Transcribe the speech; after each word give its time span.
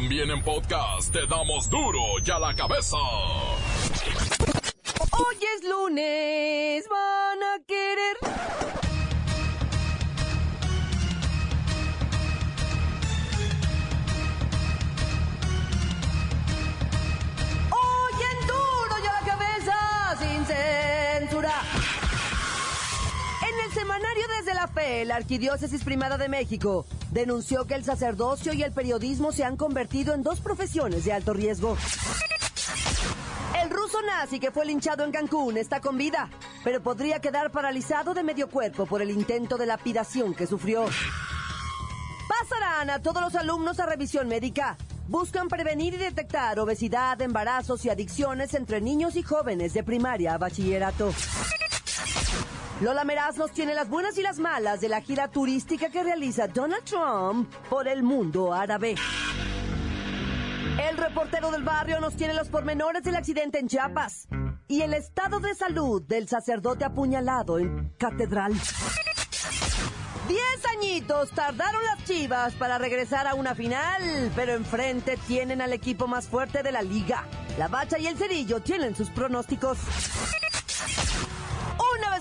También 0.00 0.30
en 0.30 0.40
podcast 0.44 1.12
te 1.12 1.26
damos 1.26 1.68
duro 1.68 1.98
y 2.24 2.30
a 2.30 2.38
la 2.38 2.54
cabeza. 2.54 2.96
Hoy 5.10 5.36
es 5.56 5.68
lunes, 5.68 6.84
van 6.88 7.42
a 7.42 7.58
querer. 7.66 8.16
Hoy 17.72 18.22
en 18.22 18.46
duro 18.46 18.98
y 19.02 19.06
a 19.08 19.12
la 19.14 19.26
cabeza, 19.26 20.16
sin 20.20 20.46
censura. 20.46 21.54
En 23.42 23.66
el 23.66 23.72
semanario 23.72 24.28
Desde 24.28 24.54
la 24.54 24.68
Fe, 24.68 25.04
la 25.04 25.16
Arquidiócesis 25.16 25.82
Primada 25.82 26.16
de 26.16 26.28
México 26.28 26.86
denunció 27.10 27.64
que 27.66 27.74
el 27.74 27.84
sacerdocio 27.84 28.52
y 28.52 28.62
el 28.62 28.72
periodismo 28.72 29.32
se 29.32 29.44
han 29.44 29.56
convertido 29.56 30.14
en 30.14 30.22
dos 30.22 30.40
profesiones 30.40 31.04
de 31.04 31.12
alto 31.12 31.32
riesgo. 31.32 31.76
El 33.62 33.70
ruso 33.70 34.00
nazi 34.02 34.38
que 34.38 34.50
fue 34.50 34.66
linchado 34.66 35.04
en 35.04 35.12
Cancún 35.12 35.56
está 35.56 35.80
con 35.80 35.98
vida, 35.98 36.30
pero 36.64 36.82
podría 36.82 37.20
quedar 37.20 37.50
paralizado 37.50 38.14
de 38.14 38.22
medio 38.22 38.48
cuerpo 38.48 38.86
por 38.86 39.02
el 39.02 39.10
intento 39.10 39.56
de 39.56 39.66
lapidación 39.66 40.34
que 40.34 40.46
sufrió. 40.46 40.86
Pasarán 42.28 42.90
a 42.90 43.00
todos 43.00 43.22
los 43.22 43.34
alumnos 43.34 43.80
a 43.80 43.86
revisión 43.86 44.28
médica. 44.28 44.76
Buscan 45.08 45.48
prevenir 45.48 45.94
y 45.94 45.96
detectar 45.96 46.60
obesidad, 46.60 47.20
embarazos 47.22 47.84
y 47.86 47.90
adicciones 47.90 48.52
entre 48.52 48.82
niños 48.82 49.16
y 49.16 49.22
jóvenes 49.22 49.72
de 49.72 49.82
primaria 49.82 50.34
a 50.34 50.38
bachillerato. 50.38 51.14
Lola 52.80 53.02
Meraz 53.02 53.36
nos 53.36 53.50
tiene 53.50 53.74
las 53.74 53.88
buenas 53.88 54.16
y 54.18 54.22
las 54.22 54.38
malas 54.38 54.80
de 54.80 54.88
la 54.88 55.00
gira 55.00 55.26
turística 55.26 55.90
que 55.90 56.04
realiza 56.04 56.46
Donald 56.46 56.84
Trump 56.84 57.52
por 57.68 57.88
el 57.88 58.04
mundo 58.04 58.54
árabe. 58.54 58.94
El 60.88 60.96
reportero 60.96 61.50
del 61.50 61.64
barrio 61.64 61.98
nos 61.98 62.14
tiene 62.14 62.34
los 62.34 62.48
pormenores 62.48 63.02
del 63.02 63.16
accidente 63.16 63.58
en 63.58 63.66
Chiapas 63.66 64.28
y 64.68 64.82
el 64.82 64.94
estado 64.94 65.40
de 65.40 65.56
salud 65.56 66.02
del 66.02 66.28
sacerdote 66.28 66.84
apuñalado 66.84 67.58
en 67.58 67.88
Catedral. 67.98 68.52
Diez 70.28 70.64
añitos 70.76 71.30
tardaron 71.32 71.82
las 71.82 72.04
chivas 72.04 72.54
para 72.54 72.78
regresar 72.78 73.26
a 73.26 73.34
una 73.34 73.56
final, 73.56 74.30
pero 74.36 74.52
enfrente 74.52 75.18
tienen 75.26 75.60
al 75.62 75.72
equipo 75.72 76.06
más 76.06 76.28
fuerte 76.28 76.62
de 76.62 76.70
la 76.70 76.82
liga. 76.82 77.24
La 77.58 77.66
bacha 77.66 77.98
y 77.98 78.06
el 78.06 78.16
cerillo 78.16 78.60
tienen 78.60 78.94
sus 78.94 79.10
pronósticos. 79.10 79.78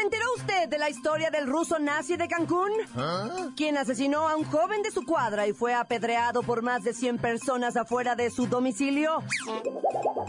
¿Se 0.00 0.04
enteró 0.06 0.24
usted 0.34 0.68
de 0.70 0.78
la 0.78 0.88
historia 0.88 1.30
del 1.30 1.46
ruso 1.46 1.78
nazi 1.78 2.16
de 2.16 2.26
Cancún? 2.26 2.70
Quien 3.54 3.76
asesinó 3.76 4.26
a 4.30 4.34
un 4.34 4.44
joven 4.44 4.82
de 4.82 4.90
su 4.90 5.04
cuadra 5.04 5.46
y 5.46 5.52
fue 5.52 5.74
apedreado 5.74 6.42
por 6.42 6.62
más 6.62 6.82
de 6.84 6.94
100 6.94 7.18
personas 7.18 7.76
afuera 7.76 8.16
de 8.16 8.30
su 8.30 8.46
domicilio. 8.46 9.22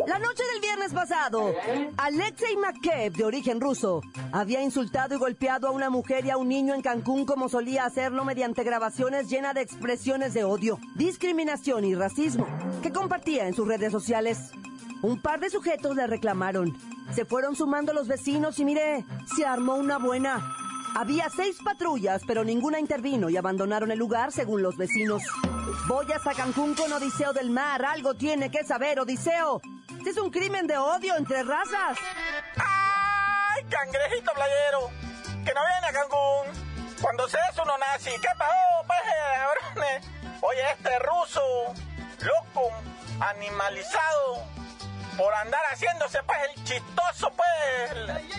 La 0.07 0.19
noche 0.19 0.43
del 0.51 0.61
viernes 0.61 0.93
pasado, 0.93 1.53
Alexei 1.95 2.57
Makev, 2.57 3.13
de 3.13 3.23
origen 3.23 3.61
ruso, 3.61 4.01
había 4.33 4.61
insultado 4.61 5.15
y 5.15 5.19
golpeado 5.19 5.69
a 5.69 5.71
una 5.71 5.89
mujer 5.89 6.25
y 6.25 6.31
a 6.31 6.37
un 6.37 6.49
niño 6.49 6.73
en 6.73 6.81
Cancún 6.81 7.25
como 7.25 7.47
solía 7.47 7.85
hacerlo 7.85 8.25
mediante 8.25 8.65
grabaciones 8.65 9.29
llenas 9.29 9.53
de 9.53 9.61
expresiones 9.61 10.33
de 10.33 10.43
odio, 10.43 10.79
discriminación 10.95 11.85
y 11.85 11.95
racismo, 11.95 12.45
que 12.83 12.91
compartía 12.91 13.47
en 13.47 13.53
sus 13.53 13.65
redes 13.65 13.93
sociales. 13.93 14.51
Un 15.01 15.21
par 15.21 15.39
de 15.39 15.49
sujetos 15.49 15.95
le 15.95 16.07
reclamaron. 16.07 16.75
Se 17.13 17.25
fueron 17.25 17.55
sumando 17.55 17.94
los 17.94 18.07
vecinos 18.07 18.57
y 18.59 18.66
mire, 18.66 19.05
se 19.35 19.45
armó 19.45 19.75
una 19.75 19.97
buena. 19.97 20.55
Había 20.95 21.29
seis 21.29 21.57
patrullas, 21.63 22.22
pero 22.25 22.44
ninguna 22.44 22.79
intervino 22.79 23.29
y 23.29 23.38
abandonaron 23.38 23.91
el 23.91 23.99
lugar 23.99 24.31
según 24.31 24.61
los 24.61 24.77
vecinos. 24.77 25.23
Voy 25.88 26.11
hasta 26.11 26.33
Cancún 26.33 26.73
con 26.73 26.91
Odiseo 26.91 27.33
del 27.33 27.49
Mar. 27.49 27.83
Algo 27.85 28.13
tiene 28.13 28.49
que 28.49 28.63
saber, 28.63 28.99
Odiseo. 28.99 29.61
Es 30.05 30.17
un 30.17 30.31
crimen 30.31 30.67
de 30.67 30.77
odio 30.77 31.16
entre 31.16 31.44
razas. 31.44 31.97
¡Ay, 32.57 33.63
cangrejito 33.69 34.31
playero! 34.33 34.89
Que 35.45 35.53
no 35.53 35.61
viene 35.61 35.88
a 35.88 35.93
Cancún. 35.93 36.72
Cuando 37.01 37.28
seas 37.28 37.57
uno 37.61 37.78
nazi, 37.78 38.11
¿qué 38.22 38.28
pasó, 38.38 38.53
pues, 38.88 38.99
cabrones? 39.73 40.07
Oye, 40.41 40.61
este 40.73 40.99
ruso, 40.99 41.41
loco, 42.19 42.69
animalizado, 43.19 44.43
por 45.17 45.33
andar 45.35 45.61
haciéndose, 45.72 46.22
pues, 46.23 46.39
el 46.49 46.63
chistoso, 46.63 47.31
pues, 47.31 47.97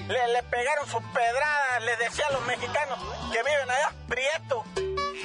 le, 0.09 0.28
le 0.28 0.43
pegaron 0.44 0.87
sus 0.88 1.03
pedradas, 1.12 1.83
le 1.83 1.97
decía 1.97 2.27
a 2.28 2.33
los 2.33 2.43
mexicanos 2.47 2.99
que 3.33 3.43
viven 3.43 3.71
allá, 3.71 3.93
prietos, 4.09 4.65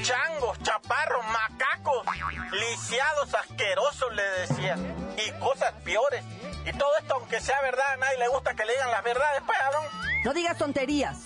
changos, 0.04 0.58
chaparros, 0.64 1.26
macacos, 1.28 2.06
lisiados, 2.52 3.34
asquerosos, 3.34 4.14
le 4.14 4.24
decían, 4.24 5.16
y 5.18 5.32
cosas 5.40 5.74
peores. 5.84 6.24
Y 6.66 6.74
todo 6.74 6.90
esto, 7.00 7.16
aunque 7.16 7.40
sea 7.40 7.60
verdad, 7.62 7.94
a 7.94 7.98
nadie 7.98 8.18
le 8.18 8.28
gusta 8.28 8.54
que 8.54 8.66
le 8.66 8.74
digan 8.74 8.92
las 8.92 9.04
verdades, 9.04 9.42
pues, 9.46 9.58
cabrón. 9.58 9.86
No 10.24 10.34
digas 10.34 10.58
tonterías. 10.58 11.18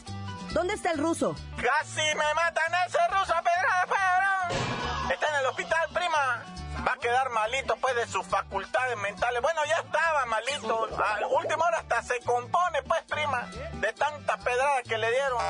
¿Dónde 0.51 0.73
está 0.73 0.91
el 0.91 0.97
ruso? 0.99 1.35
Casi 1.55 2.01
me 2.01 2.33
matan 2.35 2.73
a 2.73 2.85
ese 2.85 2.97
ruso 3.09 3.33
a 3.33 3.41
pedradas, 3.41 3.85
pues, 3.87 3.99
cabrón. 3.99 5.11
Está 5.11 5.27
en 5.29 5.35
el 5.35 5.45
hospital, 5.47 5.89
prima. 5.93 6.45
Va 6.87 6.93
a 6.93 6.97
quedar 6.97 7.29
malito, 7.29 7.75
pues, 7.77 7.95
de 7.95 8.07
sus 8.07 8.25
facultades 8.25 8.97
mentales. 8.97 9.41
Bueno, 9.41 9.61
ya 9.65 9.75
estaba 9.77 10.25
malito. 10.25 10.87
A 10.97 11.27
última 11.27 11.65
hora 11.65 11.77
hasta 11.77 12.01
se 12.01 12.19
compone, 12.21 12.81
pues, 12.83 13.01
prima, 13.03 13.47
de 13.73 13.93
tanta 13.93 14.37
pedrada 14.37 14.81
que 14.83 14.97
le 14.97 15.11
dieron. 15.11 15.41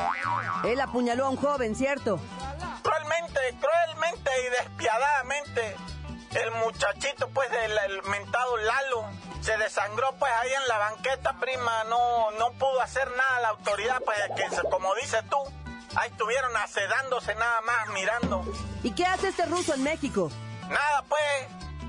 Él 0.66 0.82
apuñaló 0.82 1.28
a 1.28 1.30
un 1.30 1.38
joven, 1.38 1.76
¿cierto? 1.76 2.20
Cruelmente, 2.84 3.40
cruelmente 3.60 4.32
y 4.46 4.50
despiadadamente, 4.64 5.76
el 6.32 6.52
muchachito, 6.52 7.30
pues, 7.30 7.50
del 7.50 7.78
el 7.78 8.04
mentado 8.04 8.58
Lalo, 8.58 9.06
se 9.42 9.58
desangró, 9.58 10.14
pues, 10.20 10.32
ahí 10.42 10.52
en 10.54 10.68
la 10.68 10.78
banqueta, 10.80 11.34
prima. 11.40 11.84
No, 11.86 12.32
no 12.32 12.52
pudo 12.54 12.82
hacer 12.82 13.10
nada 13.16 13.40
la 13.42 13.50
autoridad, 13.50 14.02
pues, 14.04 14.18
que, 14.36 14.70
como 14.70 14.94
dices 14.96 15.24
tú, 15.30 15.38
ahí 15.96 16.10
estuvieron 16.10 16.56
acedándose 16.58 17.36
nada 17.36 17.62
más, 17.62 17.90
mirando. 17.90 18.44
¿Y 18.84 18.92
qué 18.92 19.06
hace 19.06 19.30
este 19.30 19.46
ruso 19.46 19.74
en 19.74 19.84
México? 19.84 20.30
Nada, 20.72 21.04
pues, 21.08 21.22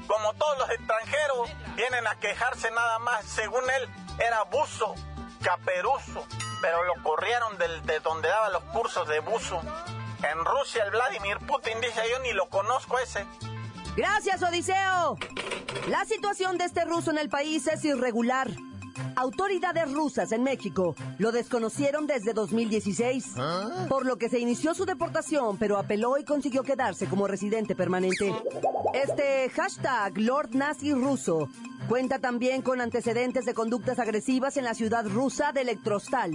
como 0.09 0.35
todos 0.35 0.59
los 0.59 0.71
extranjeros, 0.71 1.51
vienen 1.77 2.07
a 2.07 2.19
quejarse 2.19 2.71
nada 2.73 2.99
más. 2.99 3.25
Según 3.25 3.63
él, 3.71 3.89
era 4.19 4.43
buzo, 4.45 4.95
caperuzo, 5.41 6.27
pero 6.61 6.83
lo 6.85 7.03
corrieron 7.03 7.57
del, 7.59 7.87
de 7.87 8.01
donde 8.01 8.29
daba 8.29 8.51
los 8.51 8.65
cursos 8.65 9.09
de 9.09 9.21
buzo. 9.21 9.61
En 10.23 10.45
Rusia, 10.45 10.85
el 10.85 10.91
Vladimir 10.91 11.39
Putin 11.39 11.81
dice, 11.81 12.03
yo 12.11 12.19
ni 12.21 12.33
lo 12.33 12.49
conozco 12.49 12.99
ese. 12.99 13.27
Gracias, 13.97 14.43
Odiseo. 14.43 15.17
La 15.89 16.05
situación 16.05 16.59
de 16.59 16.65
este 16.65 16.85
ruso 16.85 17.11
en 17.11 17.19
el 17.19 17.29
país 17.29 17.67
es 17.67 17.85
irregular. 17.85 18.49
Autoridades 19.17 19.91
rusas 19.93 20.33
en 20.33 20.43
México 20.43 20.95
lo 21.19 21.33
desconocieron 21.33 22.07
desde 22.07 22.33
2016, 22.33 23.35
por 23.89 24.07
lo 24.07 24.17
que 24.17 24.29
se 24.29 24.39
inició 24.39 24.75
su 24.75 24.85
deportación, 24.85 25.57
pero 25.59 25.79
apeló 25.79 26.19
y 26.19 26.25
consiguió 26.25 26.63
quedarse 26.63 27.07
como 27.07 27.27
residente 27.27 27.75
permanente. 27.75 28.35
Este 28.95 29.51
hashtag 29.51 30.19
Lord 30.19 30.55
Nazi 30.55 30.93
Ruso 30.93 31.49
cuenta 31.89 32.19
también 32.19 32.63
con 32.63 32.81
antecedentes 32.81 33.45
de 33.45 33.55
conductas 33.55 33.99
agresivas 33.99 34.57
en 34.57 34.65
la 34.65 34.75
ciudad 34.75 35.07
rusa 35.07 35.53
de 35.53 35.63
Electrostal, 35.63 36.33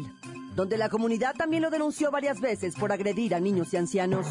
donde 0.55 0.77
la 0.77 0.89
comunidad 0.89 1.35
también 1.35 1.63
lo 1.63 1.69
denunció 1.69 2.11
varias 2.11 2.39
veces 2.41 2.75
por 2.75 2.91
agredir 2.91 3.35
a 3.35 3.39
niños 3.39 3.73
y 3.73 3.77
ancianos. 3.77 4.27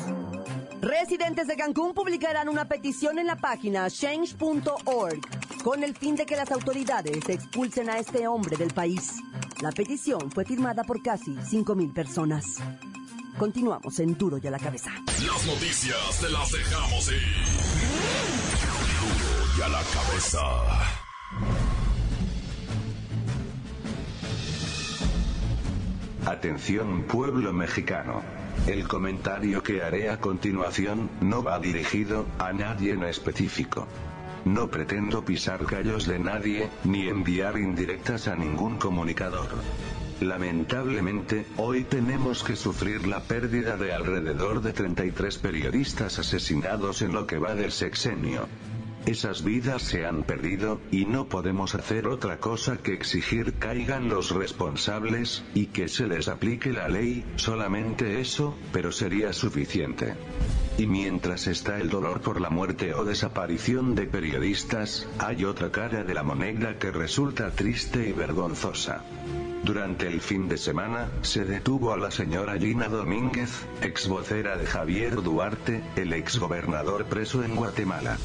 Residentes 0.87 1.49
de 1.49 1.57
Cancún 1.57 1.95
publicarán 1.95 2.49
una 2.49 2.65
petición 2.65 3.19
en 3.19 3.27
la 3.27 3.35
página 3.35 3.91
change.org 3.91 5.21
con 5.65 5.83
el 5.83 5.97
fin 5.97 6.15
de 6.15 6.25
que 6.25 6.37
las 6.37 6.53
autoridades 6.53 7.29
expulsen 7.29 7.91
a 7.91 7.99
este 7.99 8.29
hombre 8.29 8.57
del 8.57 8.73
país. 8.73 9.15
La 9.61 9.73
petición 9.73 10.31
fue 10.31 10.45
firmada 10.45 10.85
por 10.85 11.03
casi 11.03 11.35
5.000 11.35 11.93
personas. 11.93 12.59
Continuamos 13.37 13.99
en 13.99 14.17
Duro 14.17 14.39
y 14.41 14.47
a 14.47 14.51
la 14.53 14.61
cabeza. 14.61 14.93
Las 15.27 15.45
noticias 15.45 16.21
te 16.21 16.31
las 16.31 16.53
dejamos 16.53 17.11
ir. 17.11 17.35
Duro 19.01 19.59
y 19.59 19.63
a 19.63 19.69
la 19.69 19.83
cabeza. 19.93 20.41
Atención 26.27 27.03
pueblo 27.09 27.53
mexicano. 27.53 28.46
El 28.67 28.89
comentario 28.89 29.63
que 29.63 29.83
haré 29.83 30.11
a 30.11 30.21
continuación 30.21 31.09
no 31.21 31.43
va 31.43 31.59
dirigido 31.61 32.27
a 32.39 32.53
nadie 32.53 32.93
en 32.93 33.05
específico. 33.05 33.87
No 34.45 34.69
pretendo 34.69 35.25
pisar 35.25 35.65
callos 35.65 36.07
de 36.07 36.19
nadie, 36.19 36.69
ni 36.85 37.09
enviar 37.09 37.59
indirectas 37.59 38.29
a 38.29 38.37
ningún 38.37 38.79
comunicador. 38.79 39.49
Lamentablemente, 40.21 41.47
hoy 41.59 41.85
tenemos 41.85 42.43
que 42.43 42.57
sufrir 42.57 43.07
la 43.07 43.21
pérdida 43.21 43.77
de 43.77 43.93
alrededor 43.93 44.63
de 44.63 44.73
33 44.73 45.39
periodistas 45.39 46.19
asesinados 46.19 47.03
en 47.03 47.13
lo 47.13 47.27
que 47.27 47.39
va 47.39 47.55
del 47.55 47.71
sexenio. 47.71 48.49
Esas 49.07 49.45
vidas 49.45 49.83
se 49.83 50.05
han 50.05 50.25
perdido, 50.25 50.81
y 50.91 51.05
no 51.05 51.29
podemos 51.29 51.77
hacer 51.77 52.09
otra 52.09 52.39
cosa 52.39 52.79
que 52.79 52.93
exigir 52.93 53.55
caigan 53.55 54.09
los 54.09 54.33
responsables, 54.33 55.45
y 55.55 55.67
que 55.67 55.87
se 55.87 56.09
les 56.09 56.27
aplique 56.27 56.73
la 56.73 56.89
ley, 56.89 57.25
solamente 57.37 58.21
eso, 58.21 58.57
pero 58.73 58.91
sería 58.91 59.33
suficiente. 59.33 60.15
Y 60.77 60.89
mientras 60.89 61.47
está 61.47 61.79
el 61.79 61.89
dolor 61.89 62.21
por 62.21 62.41
la 62.41 62.51
muerte 62.51 62.95
o 62.95 63.05
desaparición 63.05 63.95
de 63.95 64.07
periodistas, 64.07 65.07
hay 65.21 65.45
otra 65.45 65.71
cara 65.71 66.03
de 66.03 66.13
la 66.13 66.25
moneda 66.25 66.77
que 66.77 66.91
resulta 66.91 67.53
triste 67.53 68.09
y 68.09 68.13
vergonzosa. 68.13 69.05
Durante 69.63 70.09
el 70.09 70.21
fin 70.21 70.49
de 70.49 70.59
semana, 70.59 71.11
se 71.23 71.45
detuvo 71.45 71.93
a 71.93 71.97
la 71.97 72.11
señora 72.11 72.59
Gina 72.59 72.89
Domínguez, 72.89 73.67
ex 73.83 74.09
vocera 74.09 74.57
de 74.57 74.67
Javier 74.67 75.23
Duarte, 75.23 75.85
el 75.95 76.13
ex 76.13 76.39
gobernador 76.41 77.05
preso 77.05 77.45
en 77.45 77.55
Guatemala. 77.55 78.19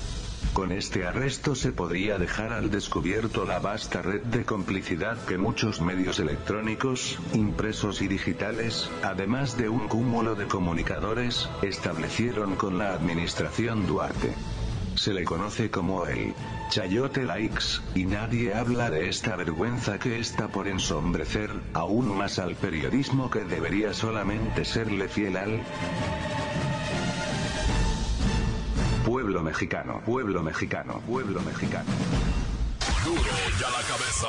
Con 0.53 0.73
este 0.73 1.07
arresto 1.07 1.55
se 1.55 1.71
podría 1.71 2.17
dejar 2.17 2.51
al 2.51 2.69
descubierto 2.69 3.45
la 3.45 3.59
vasta 3.59 4.01
red 4.01 4.21
de 4.23 4.43
complicidad 4.43 5.17
que 5.25 5.37
muchos 5.37 5.79
medios 5.79 6.19
electrónicos, 6.19 7.19
impresos 7.33 8.01
y 8.01 8.09
digitales, 8.09 8.89
además 9.01 9.57
de 9.57 9.69
un 9.69 9.87
cúmulo 9.87 10.35
de 10.35 10.47
comunicadores, 10.47 11.47
establecieron 11.61 12.57
con 12.57 12.77
la 12.77 12.93
administración 12.93 13.87
Duarte. 13.87 14.33
Se 14.95 15.13
le 15.13 15.23
conoce 15.23 15.71
como 15.71 16.05
el 16.05 16.33
Chayote 16.69 17.23
Likes, 17.23 17.79
y 17.95 18.03
nadie 18.03 18.53
habla 18.53 18.89
de 18.89 19.07
esta 19.07 19.37
vergüenza 19.37 19.99
que 19.99 20.19
está 20.19 20.49
por 20.49 20.67
ensombrecer, 20.67 21.49
aún 21.73 22.17
más 22.17 22.39
al 22.39 22.55
periodismo 22.55 23.31
que 23.31 23.45
debería 23.45 23.93
solamente 23.93 24.65
serle 24.65 25.07
fiel 25.07 25.37
al 25.37 25.61
Pueblo 29.31 29.45
mexicano, 29.45 30.01
pueblo 30.05 30.43
mexicano, 30.43 31.01
pueblo 31.07 31.41
mexicano. 31.43 31.89
Duro 33.05 33.21
ya 33.57 33.69
la 33.69 33.81
cabeza. 33.87 34.27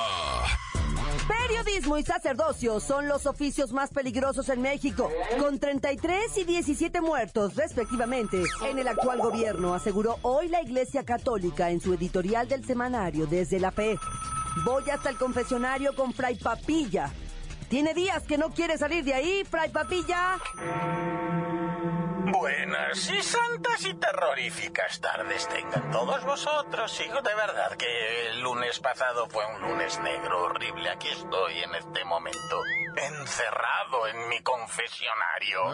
Periodismo 1.26 1.98
y 1.98 2.04
sacerdocio 2.04 2.78
son 2.78 3.08
los 3.08 3.26
oficios 3.26 3.72
más 3.72 3.90
peligrosos 3.90 4.48
en 4.48 4.62
México, 4.62 5.10
con 5.40 5.58
33 5.58 6.38
y 6.38 6.44
17 6.44 7.00
muertos 7.00 7.56
respectivamente. 7.56 8.44
En 8.64 8.78
el 8.78 8.86
actual 8.86 9.18
gobierno, 9.18 9.74
aseguró 9.74 10.20
hoy 10.22 10.46
la 10.46 10.62
Iglesia 10.62 11.04
Católica 11.04 11.70
en 11.70 11.80
su 11.80 11.92
editorial 11.94 12.46
del 12.46 12.64
semanario 12.64 13.26
Desde 13.26 13.58
la 13.58 13.72
Fe. 13.72 13.98
Voy 14.64 14.88
hasta 14.88 15.10
el 15.10 15.16
confesionario 15.16 15.96
con 15.96 16.12
Fray 16.12 16.38
Papilla. 16.38 17.10
Tiene 17.68 17.92
días 17.92 18.22
que 18.22 18.38
no 18.38 18.50
quiere 18.50 18.78
salir 18.78 19.02
de 19.02 19.14
ahí, 19.14 19.42
Fray 19.50 19.70
Papilla. 19.70 20.38
Y 22.94 23.22
santas 23.22 23.86
y 23.86 23.94
terroríficas 23.94 25.00
tardes 25.00 25.48
tengan 25.48 25.90
todos 25.90 26.22
vosotros. 26.24 26.92
Sigo 26.92 27.22
de 27.22 27.34
verdad 27.34 27.74
que 27.78 28.28
el 28.28 28.40
lunes 28.42 28.80
pasado 28.80 29.26
fue 29.30 29.46
un 29.46 29.62
lunes 29.62 29.98
negro 30.00 30.42
horrible. 30.42 30.90
Aquí 30.90 31.08
estoy 31.08 31.62
en 31.62 31.74
este 31.74 32.04
momento, 32.04 32.62
encerrado 32.96 34.08
en 34.08 34.28
mi 34.28 34.42
confesionario. 34.42 35.72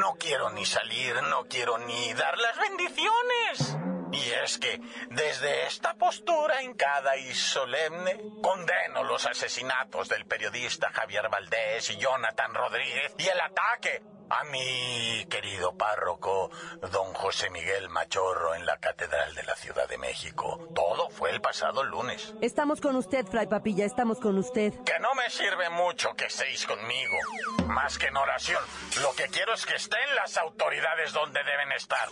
No 0.00 0.16
quiero 0.18 0.50
ni 0.50 0.66
salir, 0.66 1.22
no 1.22 1.46
quiero 1.46 1.78
ni 1.78 2.12
dar 2.14 2.36
las 2.36 2.58
bendiciones. 2.58 3.87
Y 4.12 4.30
es 4.44 4.58
que, 4.58 4.80
desde 5.10 5.66
esta 5.66 5.94
postura 5.94 6.62
hincada 6.62 7.16
y 7.16 7.34
solemne, 7.34 8.20
condeno 8.42 9.04
los 9.04 9.26
asesinatos 9.26 10.08
del 10.08 10.26
periodista 10.26 10.90
Javier 10.92 11.28
Valdés 11.28 11.90
y 11.90 11.96
Jonathan 11.96 12.54
Rodríguez 12.54 13.14
y 13.18 13.28
el 13.28 13.40
ataque 13.40 14.02
a 14.30 14.44
mi 14.44 15.24
querido 15.26 15.76
párroco, 15.76 16.50
don 16.92 17.14
José 17.14 17.50
Miguel 17.50 17.88
Machorro, 17.88 18.54
en 18.54 18.66
la 18.66 18.78
Catedral 18.78 19.34
de 19.34 19.42
la 19.44 19.56
Ciudad 19.56 19.88
de 19.88 19.98
México. 19.98 20.68
Todo 20.74 21.08
fue 21.10 21.30
el 21.30 21.40
pasado 21.40 21.82
lunes. 21.82 22.34
Estamos 22.40 22.80
con 22.80 22.96
usted, 22.96 23.26
Fray 23.26 23.46
Papilla, 23.46 23.84
estamos 23.86 24.20
con 24.20 24.36
usted. 24.38 24.74
Que 24.84 24.98
no 25.00 25.14
me 25.14 25.30
sirve 25.30 25.70
mucho 25.70 26.14
que 26.14 26.26
estéis 26.26 26.66
conmigo. 26.66 27.16
Más 27.66 27.98
que 27.98 28.06
en 28.06 28.16
oración, 28.16 28.62
lo 29.02 29.12
que 29.14 29.28
quiero 29.28 29.54
es 29.54 29.64
que 29.64 29.76
estén 29.76 30.14
las 30.14 30.36
autoridades 30.36 31.12
donde 31.12 31.40
deben 31.44 31.72
estar. 31.72 32.08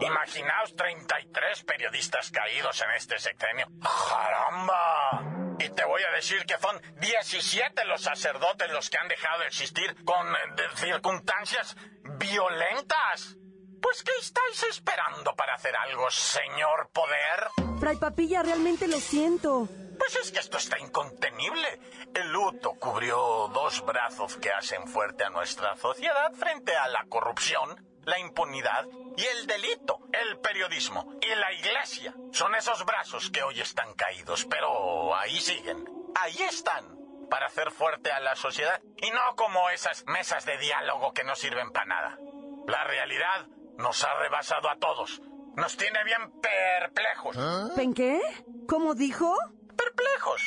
Imaginaos 0.00 0.76
33 0.76 1.64
periodistas 1.64 2.30
caídos 2.30 2.80
en 2.82 2.90
este 2.92 3.18
sexenio. 3.18 3.66
¡Caramba! 3.82 5.56
Y 5.58 5.68
te 5.70 5.84
voy 5.84 6.02
a 6.02 6.14
decir 6.14 6.44
que 6.46 6.56
son 6.58 6.80
17 7.00 7.84
los 7.86 8.02
sacerdotes 8.02 8.70
los 8.70 8.88
que 8.90 8.98
han 8.98 9.08
dejado 9.08 9.40
de 9.40 9.46
existir 9.46 10.04
con 10.04 10.26
eh, 10.28 10.38
circunstancias 10.76 11.76
violentas. 12.18 13.36
Pues, 13.80 14.02
¿qué 14.02 14.12
estáis 14.20 14.62
esperando 14.64 15.34
para 15.34 15.54
hacer 15.54 15.74
algo, 15.76 16.10
señor 16.10 16.90
poder? 16.92 17.78
Fray 17.80 17.96
Papilla, 17.96 18.42
realmente 18.42 18.88
lo 18.88 18.98
siento. 18.98 19.68
Pues 19.98 20.16
es 20.16 20.30
que 20.30 20.38
esto 20.38 20.58
está 20.58 20.78
incontenible. 20.78 21.80
El 22.14 22.30
luto 22.32 22.74
cubrió 22.78 23.48
dos 23.52 23.84
brazos 23.84 24.36
que 24.36 24.52
hacen 24.52 24.86
fuerte 24.86 25.24
a 25.24 25.30
nuestra 25.30 25.76
sociedad 25.76 26.32
frente 26.34 26.76
a 26.76 26.88
la 26.88 27.04
corrupción, 27.08 27.87
la 28.04 28.18
impunidad 28.18 28.86
y 29.16 29.24
el 29.24 29.46
delito, 29.46 29.98
el 30.12 30.38
periodismo 30.40 31.14
y 31.20 31.34
la 31.34 31.52
iglesia. 31.52 32.14
Son 32.32 32.54
esos 32.54 32.84
brazos 32.84 33.30
que 33.30 33.42
hoy 33.42 33.60
están 33.60 33.94
caídos, 33.94 34.44
pero 34.46 35.14
ahí 35.14 35.38
siguen. 35.40 35.84
Ahí 36.14 36.36
están. 36.42 36.96
Para 37.30 37.46
hacer 37.46 37.70
fuerte 37.70 38.10
a 38.10 38.20
la 38.20 38.34
sociedad 38.36 38.80
y 38.96 39.10
no 39.10 39.36
como 39.36 39.68
esas 39.68 40.04
mesas 40.06 40.46
de 40.46 40.56
diálogo 40.56 41.12
que 41.12 41.24
no 41.24 41.34
sirven 41.36 41.70
para 41.72 41.84
nada. 41.86 42.18
La 42.66 42.84
realidad 42.84 43.46
nos 43.76 44.02
ha 44.04 44.14
rebasado 44.14 44.70
a 44.70 44.76
todos. 44.78 45.20
Nos 45.54 45.76
tiene 45.76 46.02
bien 46.04 46.32
perplejos. 46.40 47.36
¿En 47.76 47.92
qué? 47.92 48.20
¿Cómo 48.66 48.94
dijo? 48.94 49.36
Perplejos. 49.76 50.40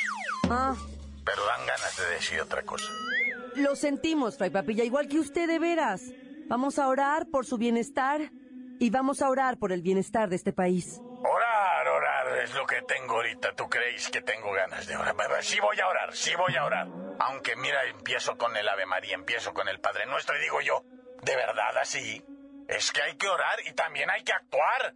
Ah, 0.50 0.75
Pero 1.24 1.45
dan 1.45 1.65
ganas 1.68 1.98
de 1.98 2.06
decir 2.09 2.42
otra 2.42 2.63
cosa. 2.63 2.86
lo 3.55 3.75
sentimos, 3.75 4.38
Fray 4.38 4.50
Papilla, 4.50 4.84
igual 4.84 5.08
que 5.08 5.20
usted 5.20 5.48
de 5.48 5.60
veras. 5.60 6.01
Vamos 6.51 6.79
a 6.79 6.89
orar 6.89 7.27
por 7.31 7.46
su 7.46 7.58
bienestar 7.58 8.29
y 8.77 8.89
vamos 8.89 9.22
a 9.22 9.29
orar 9.29 9.58
por 9.58 9.72
el 9.72 9.81
bienestar 9.81 10.27
de 10.27 10.36
este 10.36 10.51
país. 10.51 11.00
Orar, 11.24 11.88
orar 11.88 12.39
es 12.39 12.53
lo 12.53 12.65
que 12.65 12.81
tengo 12.81 13.15
ahorita. 13.15 13.55
¿Tú 13.55 13.70
creéis 13.70 14.10
que 14.10 14.22
tengo 14.22 14.51
ganas 14.51 14.86
de 14.86 14.98
orar? 14.98 15.15
Sí 15.39 15.62
voy 15.62 15.79
a 15.79 15.88
orar, 15.88 16.13
sí 16.13 16.36
voy 16.36 16.53
a 16.58 16.65
orar. 16.65 16.89
Aunque 17.20 17.55
mira, 17.55 17.86
empiezo 17.86 18.38
con 18.38 18.58
el 18.58 18.67
Ave 18.67 18.86
María, 18.86 19.15
empiezo 19.15 19.53
con 19.53 19.70
el 19.70 19.79
Padre 19.79 20.08
Nuestro 20.08 20.36
y 20.38 20.41
digo 20.41 20.60
yo, 20.60 20.84
¿de 21.22 21.38
verdad 21.38 21.77
así? 21.77 22.22
Es 22.67 22.91
que 22.91 23.01
hay 23.01 23.15
que 23.15 23.29
orar 23.29 23.60
y 23.65 23.72
también 23.72 24.10
hay 24.10 24.25
que 24.25 24.34
actuar. 24.34 24.93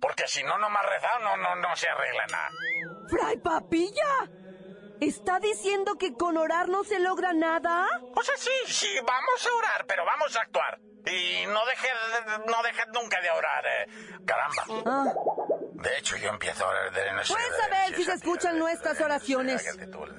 Porque 0.00 0.28
si 0.28 0.44
no, 0.44 0.58
no 0.58 0.70
más 0.70 0.86
rezado, 0.86 1.24
no, 1.24 1.36
no, 1.38 1.56
no 1.56 1.74
se 1.74 1.88
arregla 1.88 2.24
nada. 2.30 2.50
¡Fray 3.08 3.36
Papilla! 3.38 4.30
¿Está 5.00 5.38
diciendo 5.40 5.94
que 5.96 6.14
con 6.14 6.36
orar 6.36 6.68
no 6.68 6.84
se 6.84 6.98
logra 6.98 7.32
nada? 7.32 7.86
O 8.14 8.22
sea, 8.22 8.36
sí, 8.36 8.50
sí, 8.66 8.88
vamos 8.98 9.46
a 9.52 9.56
orar, 9.58 9.86
pero 9.86 10.04
vamos 10.04 10.34
a 10.36 10.40
actuar. 10.40 10.80
Y 11.06 11.46
no 11.46 11.60
dejes, 11.66 11.90
no 12.46 12.62
dejes 12.62 12.86
nunca 12.94 13.20
de 13.20 13.30
orar. 13.30 13.64
eh. 13.66 13.86
Caramba. 14.24 14.64
Ah, 14.86 15.12
De 15.74 15.98
hecho, 15.98 16.16
yo 16.16 16.30
empiezo 16.30 16.64
a 16.64 16.68
orar 16.68 16.92
de. 16.94 17.02
Pues 17.16 17.30
a 17.30 17.68
ver 17.68 17.94
si 17.96 18.04
se 18.04 18.12
escuchan 18.14 18.58
nuestras 18.58 18.98
oraciones. 19.02 19.62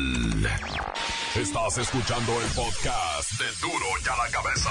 Estás 1.35 1.77
escuchando 1.77 2.33
el 2.41 2.47
podcast 2.51 3.31
de 3.39 3.45
duro 3.61 3.85
y 4.03 4.09
a 4.09 4.23
la 4.23 4.29
cabeza. 4.29 4.69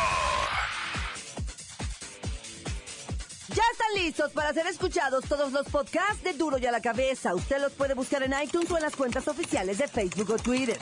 Están 3.91 4.05
listos 4.05 4.33
para 4.33 4.53
ser 4.53 4.67
escuchados 4.67 5.25
todos 5.25 5.53
los 5.53 5.67
podcasts 5.69 6.23
de 6.23 6.33
Duro 6.33 6.59
y 6.59 6.67
a 6.67 6.73
la 6.73 6.81
cabeza. 6.81 7.35
Usted 7.35 7.61
los 7.61 7.73
puede 7.73 7.95
buscar 7.95 8.23
en 8.23 8.35
iTunes 8.43 8.71
o 8.71 8.77
en 8.77 8.83
las 8.83 8.95
cuentas 8.95 9.27
oficiales 9.29 9.79
de 9.79 9.89
Facebook 9.89 10.31
o 10.31 10.37
Twitter. 10.37 10.79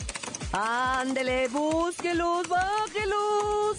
Ándele, 0.52 1.48
búsquelos, 1.48 2.48
bájelos, 2.48 3.78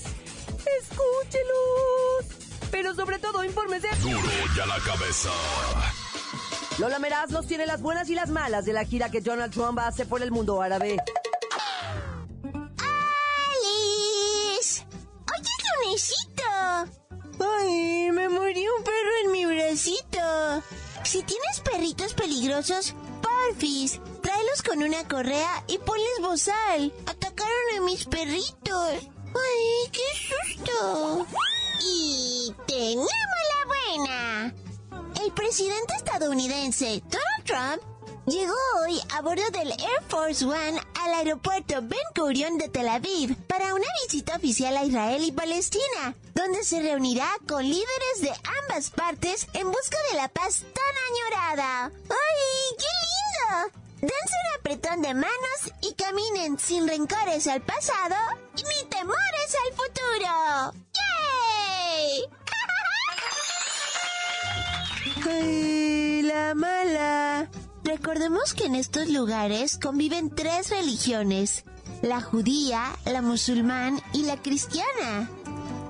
escúchelos. 0.81 2.25
Pero 2.71 2.93
sobre 2.93 3.19
todo, 3.19 3.43
infórmese. 3.43 3.87
Duro 4.01 4.19
y 4.55 4.59
a 4.59 4.65
la 4.65 4.79
cabeza. 4.79 5.29
Lola 6.77 6.99
Meraz 6.99 7.29
nos 7.31 7.45
tiene 7.45 7.65
las 7.65 7.81
buenas 7.81 8.09
y 8.09 8.15
las 8.15 8.29
malas 8.29 8.65
de 8.65 8.73
la 8.73 8.85
gira 8.85 9.09
que 9.09 9.21
Donald 9.21 9.53
Trump 9.53 9.79
hace 9.79 10.05
por 10.05 10.21
el 10.21 10.31
mundo 10.31 10.61
árabe. 10.61 10.97
¡Ay, 17.69 18.11
me 18.11 18.29
murió 18.29 18.71
un 18.77 18.83
perro 18.83 19.11
en 19.25 19.31
mi 19.31 19.45
bracito! 19.45 20.63
Si 21.03 21.21
tienes 21.23 21.59
perritos 21.63 22.13
peligrosos, 22.13 22.95
porfis, 23.21 23.99
tráelos 24.21 24.63
con 24.63 24.81
una 24.81 25.07
correa 25.07 25.63
y 25.67 25.77
ponles 25.77 26.19
bozal. 26.21 26.91
Atacaron 27.05 27.77
a 27.77 27.81
mis 27.81 28.05
perritos. 28.05 28.93
¡Ay, 28.93 29.91
qué 29.91 30.55
susto! 30.57 31.27
Y 31.81 32.53
tenemos 32.65 33.07
la 33.53 33.65
buena. 33.67 34.55
El 35.23 35.31
presidente 35.33 35.93
estadounidense 35.95 37.03
Donald 37.07 37.43
Trump 37.45 37.98
llegó 38.29 38.53
hoy 38.81 39.01
a 39.15 39.21
bordo 39.21 39.49
del 39.51 39.71
Air 39.71 40.03
Force 40.07 40.45
One 40.45 40.79
al 41.01 41.13
aeropuerto 41.15 41.75
Ben 41.81 41.99
Gurion 42.15 42.57
de 42.57 42.69
Tel 42.69 42.87
Aviv 42.87 43.35
para 43.47 43.73
una 43.73 43.87
visita 44.03 44.35
oficial 44.35 44.77
a 44.77 44.85
Israel 44.85 45.23
y 45.23 45.31
Palestina, 45.31 46.15
donde 46.35 46.63
se 46.63 46.81
reunirá 46.81 47.27
con 47.47 47.63
líderes 47.63 48.21
de 48.21 48.31
ambas 48.61 48.91
partes 48.91 49.47
en 49.53 49.71
busca 49.71 49.97
de 50.11 50.17
la 50.17 50.27
paz 50.27 50.59
tan 50.59 50.95
añorada. 51.09 51.85
¡Ay, 51.85 52.75
qué 52.77 52.91
lindo! 53.07 53.71
Dense 54.01 54.13
un 54.13 54.59
apretón 54.59 55.01
de 55.01 55.13
manos 55.13 55.73
y 55.81 55.93
caminen 55.93 56.59
sin 56.59 56.87
rencores 56.87 57.47
al 57.47 57.61
pasado 57.61 58.15
ni 58.55 58.89
temores 58.89 59.55
al 59.65 59.73
futuro. 59.73 60.73
¡Ay, 65.29 66.21
la 66.21 66.53
mala! 66.53 67.49
Recordemos 67.89 68.53
que 68.53 68.65
en 68.65 68.75
estos 68.75 69.09
lugares 69.09 69.79
conviven 69.79 70.29
tres 70.29 70.69
religiones, 70.69 71.63
la 72.03 72.21
judía, 72.21 72.83
la 73.05 73.23
musulmán 73.23 73.99
y 74.13 74.25
la 74.25 74.39
cristiana. 74.39 75.27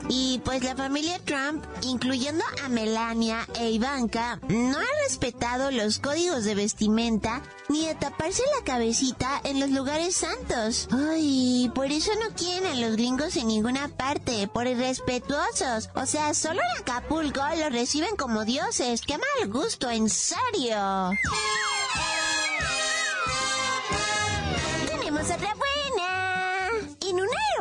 Y 0.07 0.39
pues 0.45 0.63
la 0.63 0.77
familia 0.77 1.19
Trump, 1.25 1.61
incluyendo 1.81 2.41
a 2.63 2.69
Melania 2.69 3.45
e 3.59 3.71
Ivanka, 3.71 4.39
no 4.47 4.77
ha 4.77 5.03
respetado 5.03 5.71
los 5.71 5.99
códigos 5.99 6.45
de 6.45 6.55
vestimenta 6.55 7.41
ni 7.67 7.85
de 7.85 7.95
taparse 7.95 8.43
la 8.57 8.63
cabecita 8.63 9.41
en 9.43 9.59
los 9.59 9.69
lugares 9.69 10.15
santos. 10.15 10.87
Ay, 10.91 11.69
por 11.75 11.91
eso 11.91 12.11
no 12.23 12.33
quieren 12.33 12.65
a 12.65 12.75
los 12.75 12.95
gringos 12.95 13.35
en 13.35 13.47
ninguna 13.47 13.89
parte, 13.89 14.47
por 14.47 14.67
irrespetuosos. 14.67 15.89
O 15.95 16.05
sea, 16.05 16.33
solo 16.33 16.61
en 16.61 16.81
Acapulco 16.81 17.41
los 17.57 17.73
reciben 17.73 18.15
como 18.15 18.45
dioses. 18.45 19.01
¡Qué 19.01 19.17
mal 19.17 19.51
gusto, 19.51 19.89
en 19.89 20.09
serio! 20.09 21.11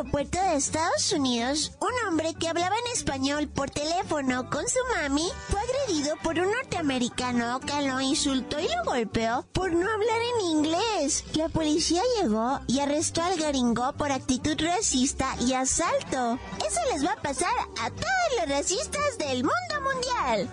Aeropuerto 0.09 0.41
de 0.41 0.55
Estados 0.55 1.11
Unidos, 1.13 1.71
un 1.79 2.07
hombre 2.07 2.33
que 2.33 2.47
hablaba 2.47 2.75
en 2.75 2.93
español 2.93 3.47
por 3.47 3.69
teléfono 3.69 4.49
con 4.49 4.67
su 4.67 4.79
mami 4.95 5.27
fue 5.49 5.59
agredido 5.59 6.15
por 6.23 6.39
un 6.39 6.51
norteamericano 6.51 7.59
que 7.59 7.87
lo 7.87 8.01
insultó 8.01 8.59
y 8.59 8.63
lo 8.63 8.83
golpeó 8.85 9.45
por 9.53 9.71
no 9.71 9.87
hablar 9.87 10.19
en 10.33 10.57
inglés. 10.57 11.25
La 11.33 11.49
policía 11.49 12.01
llegó 12.19 12.59
y 12.67 12.79
arrestó 12.79 13.21
al 13.21 13.37
gringo 13.37 13.93
por 13.93 14.11
actitud 14.11 14.57
racista 14.59 15.35
y 15.41 15.53
asalto. 15.53 16.39
Eso 16.67 16.79
les 16.91 17.05
va 17.05 17.13
a 17.13 17.21
pasar 17.21 17.53
a 17.79 17.89
todos 17.91 18.39
los 18.39 18.49
racistas 18.49 19.17
del 19.19 19.43
mundo 19.43 19.91
mundial. 19.93 20.49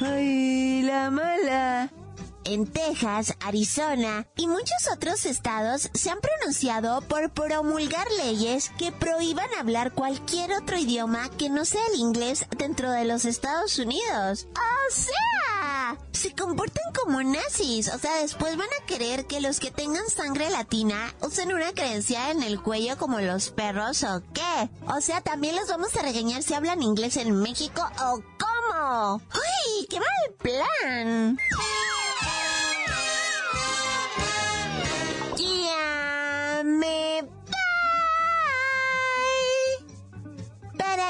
¡Ay, 0.04 0.82
la 0.82 1.10
mala! 1.10 2.01
En 2.44 2.66
Texas, 2.66 3.34
Arizona 3.40 4.26
y 4.36 4.48
muchos 4.48 4.88
otros 4.92 5.26
estados 5.26 5.90
se 5.94 6.10
han 6.10 6.20
pronunciado 6.20 7.00
por 7.02 7.30
promulgar 7.30 8.06
leyes 8.24 8.70
que 8.78 8.90
prohíban 8.90 9.48
hablar 9.58 9.92
cualquier 9.92 10.52
otro 10.52 10.76
idioma 10.76 11.30
que 11.38 11.50
no 11.50 11.64
sea 11.64 11.82
el 11.92 12.00
inglés 12.00 12.46
dentro 12.56 12.90
de 12.90 13.04
los 13.04 13.24
Estados 13.24 13.78
Unidos. 13.78 14.48
¡O 14.54 14.92
sea! 14.92 15.98
Se 16.12 16.34
comportan 16.34 16.92
como 16.92 17.22
nazis, 17.22 17.88
o 17.88 17.98
sea, 17.98 18.16
después 18.16 18.56
van 18.56 18.68
a 18.80 18.86
querer 18.86 19.26
que 19.26 19.40
los 19.40 19.60
que 19.60 19.70
tengan 19.70 20.08
sangre 20.08 20.50
latina 20.50 21.14
usen 21.20 21.52
una 21.52 21.72
creencia 21.72 22.30
en 22.30 22.42
el 22.42 22.60
cuello 22.60 22.96
como 22.98 23.20
los 23.20 23.50
perros 23.50 24.02
o 24.02 24.22
qué. 24.32 24.68
O 24.88 25.00
sea, 25.00 25.20
también 25.20 25.56
los 25.56 25.68
vamos 25.68 25.94
a 25.96 26.02
regañar 26.02 26.42
si 26.42 26.54
hablan 26.54 26.82
inglés 26.82 27.16
en 27.16 27.34
México 27.40 27.82
o 28.00 28.22
cómo. 28.38 29.16
¡Uy, 29.16 29.86
qué 29.88 29.98
mal 30.00 30.34
plan! 30.38 31.38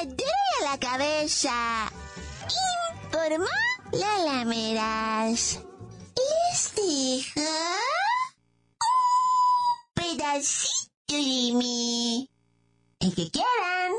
Para 0.02 0.14
darle 0.14 0.24
a 0.58 0.70
la 0.70 0.78
cabeza. 0.80 1.92
Informó 3.04 3.46
la 3.92 4.18
lameras. 4.24 5.60
Les 6.16 6.72
un 6.76 7.44
pedacito 9.94 11.14
de 11.14 11.52
mí. 11.54 12.28
El 12.98 13.14
que 13.14 13.30
quieran. 13.30 13.92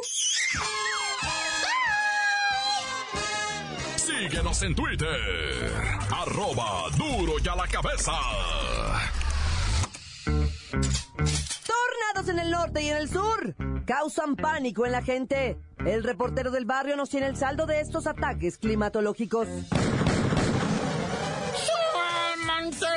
Síguenos 3.95 4.61
en 4.63 4.75
Twitter. 4.75 5.73
Arroba 6.11 6.89
duro 6.97 7.35
y 7.41 7.47
a 7.47 7.55
la 7.55 7.67
cabeza. 7.67 8.11
En 12.15 12.39
el 12.39 12.51
norte 12.51 12.81
y 12.81 12.89
en 12.89 12.97
el 12.97 13.09
sur 13.09 13.55
causan 13.85 14.35
pánico 14.35 14.85
en 14.85 14.91
la 14.91 15.01
gente. 15.01 15.57
El 15.85 16.03
reportero 16.03 16.51
del 16.51 16.63
barrio 16.63 16.95
nos 16.95 17.09
tiene 17.09 17.25
el 17.25 17.35
saldo 17.35 17.65
de 17.65 17.81
estos 17.81 18.07
ataques 18.07 18.57
climatológicos. 18.59 19.47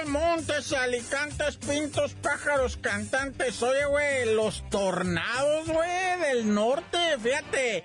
Montes, 0.06 0.73
alicantes, 0.73 1.56
pintos, 1.56 2.14
pájaros, 2.14 2.76
cantantes. 2.76 3.62
Oye, 3.62 3.85
güey, 3.87 4.35
los 4.35 4.62
tornados, 4.70 5.66
güey, 5.66 6.20
del 6.20 6.54
norte, 6.54 6.99
fíjate. 7.18 7.82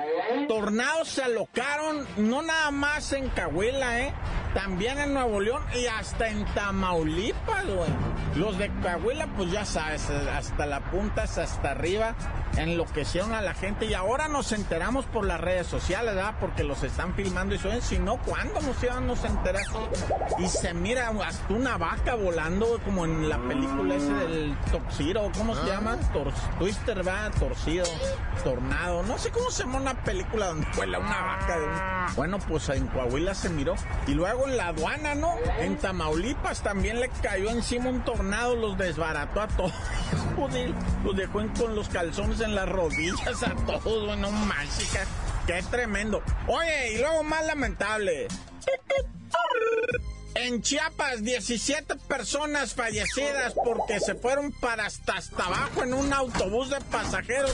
Tornados 0.48 1.10
se 1.10 1.24
alocaron, 1.24 2.06
no 2.18 2.42
nada 2.42 2.72
más 2.72 3.12
en 3.14 3.30
Cahuila, 3.30 4.02
¿eh? 4.02 4.14
También 4.54 5.00
en 5.00 5.14
Nuevo 5.14 5.40
León 5.40 5.64
y 5.74 5.86
hasta 5.88 6.28
en 6.28 6.46
Tamaulipas, 6.54 7.66
güey. 7.66 7.90
Los 8.36 8.58
de 8.58 8.72
Cahuila, 8.82 9.28
pues 9.36 9.52
ya 9.52 9.66
sabes, 9.66 10.10
hasta 10.10 10.66
la 10.66 10.80
punta, 10.80 11.24
hasta 11.24 11.72
arriba, 11.72 12.16
enloquecieron 12.58 13.34
a 13.34 13.42
la 13.42 13.54
gente 13.54 13.86
y 13.86 13.94
ahora 13.94 14.30
nos 14.30 14.52
enteramos 14.54 15.06
por 15.06 15.26
las 15.26 15.40
redes 15.40 15.68
sociales, 15.68 16.16
¿verdad? 16.16 16.36
Porque 16.40 16.64
los 16.64 16.82
están 16.84 17.14
filmando 17.14 17.56
y 17.56 17.58
son, 17.58 17.82
si 17.82 18.00
no, 18.00 18.18
¿cuándo 18.18 18.62
nos 18.62 18.82
íbamos 18.82 19.24
a 19.24 19.28
enterar? 19.28 19.64
Y 20.38 20.48
se 20.48 20.74
mira 20.74 21.12
hasta 21.26 21.54
una 21.54 21.78
vaca 21.78 22.16
volando, 22.16 22.80
como 22.86 23.06
en 23.06 23.28
la 23.28 23.38
película 23.38 23.96
ese 23.96 24.14
del 24.14 24.58
Toxiro, 24.72 25.30
¿cómo 25.38 25.56
se 25.56 25.66
llama? 25.68 25.98
Tor 26.14 26.32
Twister, 26.58 27.06
va, 27.06 27.30
torcido, 27.32 27.86
tornado, 28.44 29.04
no 29.04 29.18
sé 29.18 29.32
cómo 29.32 29.50
se 29.52 29.64
llama 29.64 29.80
una 29.80 29.94
película 30.04 30.48
donde 30.48 30.68
vuela 30.76 31.00
una 31.00 31.22
vaca. 31.22 31.60
De. 31.60 31.68
Bueno, 32.16 32.40
pues 32.40 32.70
en 32.70 32.88
Coahuila 32.88 33.34
se 33.34 33.50
miró. 33.50 33.76
Y 34.08 34.14
luego 34.14 34.41
en 34.48 34.58
la 34.58 34.68
aduana, 34.68 35.16
¿no? 35.16 35.36
En 35.60 35.78
Tamaulipas 35.78 36.62
también 36.62 37.00
le 37.00 37.10
cayó 37.22 37.50
encima 37.50 37.90
un 37.90 38.04
tornado, 38.04 38.56
los 38.56 38.78
desbarató 38.78 39.42
a 39.42 39.48
todos. 39.48 39.74
los 41.04 41.16
dejó 41.16 41.42
con 41.58 41.76
los 41.76 41.90
calzones 41.90 42.40
en 42.42 42.56
las 42.56 42.68
rodillas 42.68 43.44
a 43.44 43.56
todos, 43.66 44.06
bueno, 44.06 44.32
mágica. 44.32 45.06
Qué 45.48 45.64
tremendo. 45.70 46.22
Oye, 46.48 46.94
y 46.94 46.98
luego 47.00 47.24
más 47.24 47.46
lamentable. 47.46 48.28
En 50.36 50.62
Chiapas, 50.62 51.24
17 51.24 51.96
personas 52.08 52.74
fallecidas 52.74 53.54
porque 53.54 54.00
se 54.00 54.16
fueron 54.16 54.52
para 54.54 54.86
hasta, 54.86 55.14
hasta 55.14 55.46
abajo 55.46 55.84
en 55.84 55.94
un 55.94 56.14
autobús 56.14 56.70
de 56.70 56.80
pasajeros 56.82 57.54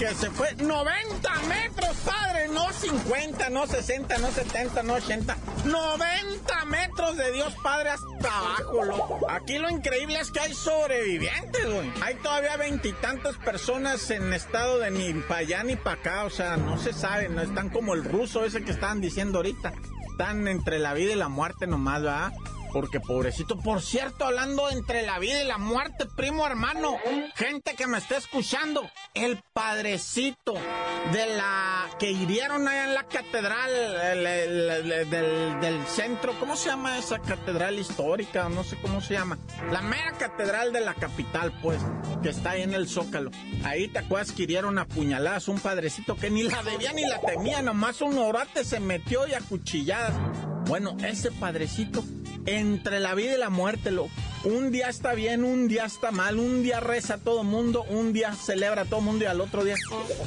que 0.00 0.14
se 0.14 0.30
fue 0.30 0.54
90 0.54 1.34
metros, 1.42 1.96
padre, 1.98 2.48
no 2.48 2.72
50, 2.72 3.50
no 3.50 3.66
60, 3.66 4.18
no 4.18 4.30
70, 4.30 4.82
no 4.82 4.94
80, 4.94 5.36
90 5.64 6.64
metros 6.66 7.16
de 7.16 7.32
Dios, 7.32 7.54
padre, 7.62 7.90
hasta 7.90 8.38
abajo, 8.38 8.84
loco. 8.84 9.30
Aquí 9.30 9.58
lo 9.58 9.70
increíble 9.70 10.18
es 10.20 10.30
que 10.30 10.40
hay 10.40 10.54
sobrevivientes, 10.54 11.64
güey. 11.72 11.90
Hay 12.02 12.14
todavía 12.16 12.56
veintitantas 12.56 13.36
personas 13.36 14.10
en 14.10 14.32
estado 14.32 14.78
de 14.78 14.90
ni 14.90 15.12
para 15.14 15.40
allá 15.40 15.62
ni 15.62 15.76
para 15.76 16.00
acá, 16.00 16.24
o 16.24 16.30
sea, 16.30 16.56
no 16.56 16.78
se 16.78 16.92
sabe, 16.92 17.28
no 17.28 17.42
están 17.42 17.68
como 17.68 17.94
el 17.94 18.04
ruso 18.04 18.44
ese 18.44 18.62
que 18.62 18.70
estaban 18.70 19.00
diciendo 19.00 19.38
ahorita. 19.38 19.72
Están 20.10 20.48
entre 20.48 20.78
la 20.78 20.94
vida 20.94 21.12
y 21.12 21.16
la 21.16 21.28
muerte 21.28 21.66
nomás, 21.66 22.02
¿verdad? 22.02 22.32
Porque 22.72 23.00
pobrecito, 23.00 23.58
por 23.58 23.82
cierto, 23.82 24.24
hablando 24.24 24.70
entre 24.70 25.02
la 25.02 25.18
vida 25.18 25.42
y 25.42 25.46
la 25.46 25.58
muerte, 25.58 26.06
primo 26.16 26.46
hermano, 26.46 26.96
gente 27.34 27.74
que 27.74 27.86
me 27.86 27.98
está 27.98 28.16
escuchando, 28.16 28.88
el 29.14 29.42
padrecito 29.52 30.54
de 31.12 31.26
la 31.36 31.88
que 31.98 32.10
hirieron 32.10 32.66
allá 32.68 32.84
en 32.84 32.94
la 32.94 33.04
catedral 33.04 33.70
del, 35.10 35.86
centro, 35.86 36.38
¿cómo 36.38 36.56
se 36.56 36.68
llama 36.68 36.98
esa 36.98 37.18
catedral 37.18 37.78
histórica? 37.78 38.48
No 38.48 38.64
sé 38.64 38.76
cómo 38.80 39.00
se 39.00 39.14
llama. 39.14 39.38
La 39.70 39.82
mera 39.82 40.12
catedral 40.12 40.72
de 40.72 40.80
la 40.80 40.94
capital, 40.94 41.52
pues, 41.62 41.80
que 42.22 42.30
está 42.30 42.50
ahí 42.50 42.62
en 42.62 42.74
el 42.74 42.88
Zócalo. 42.88 43.30
Ahí 43.64 43.88
te 43.88 43.98
acuerdas 43.98 44.32
que 44.32 44.44
hirieron 44.44 44.78
a 44.78 44.86
puñaladas 44.86 45.48
un 45.48 45.58
padrecito 45.58 46.16
que 46.16 46.30
ni 46.30 46.44
la 46.44 46.62
debía 46.62 46.92
ni 46.92 47.02
la 47.06 47.20
temía, 47.20 47.62
nomás 47.62 48.00
un 48.00 48.16
orate 48.18 48.64
se 48.64 48.80
metió 48.80 49.26
y 49.26 49.34
a 49.34 49.40
cuchilladas. 49.40 50.14
Bueno, 50.70 50.96
ese 51.04 51.32
padrecito 51.32 52.04
entre 52.46 53.00
la 53.00 53.16
vida 53.16 53.34
y 53.34 53.38
la 53.38 53.50
muerte, 53.50 53.90
lo. 53.90 54.08
Un 54.44 54.70
día 54.70 54.88
está 54.88 55.14
bien, 55.14 55.42
un 55.42 55.66
día 55.66 55.84
está 55.84 56.12
mal, 56.12 56.38
un 56.38 56.62
día 56.62 56.78
reza 56.78 57.14
a 57.14 57.18
todo 57.18 57.42
mundo, 57.42 57.84
un 57.90 58.12
día 58.12 58.32
celebra 58.34 58.82
a 58.82 58.84
todo 58.84 59.00
mundo 59.00 59.24
y 59.24 59.26
al 59.26 59.40
otro 59.40 59.64
día 59.64 59.74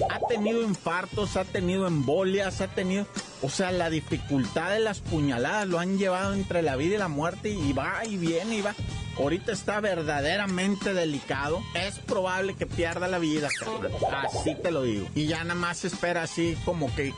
ha 0.09 0.19
tenido 0.27 0.61
infartos, 0.61 1.37
ha 1.37 1.45
tenido 1.45 1.87
embolias, 1.87 2.59
ha 2.59 2.67
tenido... 2.67 3.07
O 3.41 3.49
sea, 3.49 3.71
la 3.71 3.89
dificultad 3.89 4.71
de 4.71 4.81
las 4.81 4.99
puñaladas 4.99 5.65
lo 5.65 5.79
han 5.79 5.97
llevado 5.97 6.33
entre 6.33 6.61
la 6.61 6.75
vida 6.75 6.95
y 6.95 6.99
la 6.99 7.07
muerte 7.07 7.49
y 7.49 7.71
va 7.71 8.03
y 8.03 8.17
viene 8.17 8.57
y 8.57 8.61
va. 8.61 8.75
Ahorita 9.17 9.51
está 9.51 9.79
verdaderamente 9.79 10.93
delicado. 10.93 11.61
Es 11.75 11.99
probable 11.99 12.55
que 12.55 12.65
pierda 12.65 13.07
la 13.07 13.19
vida, 13.19 13.49
Así 14.23 14.55
te 14.55 14.71
lo 14.71 14.83
digo. 14.83 15.07
Y 15.15 15.27
ya 15.27 15.43
nada 15.43 15.59
más 15.59 15.85
espera 15.85 16.23
así 16.23 16.57
como 16.65 16.93
que 16.95 17.13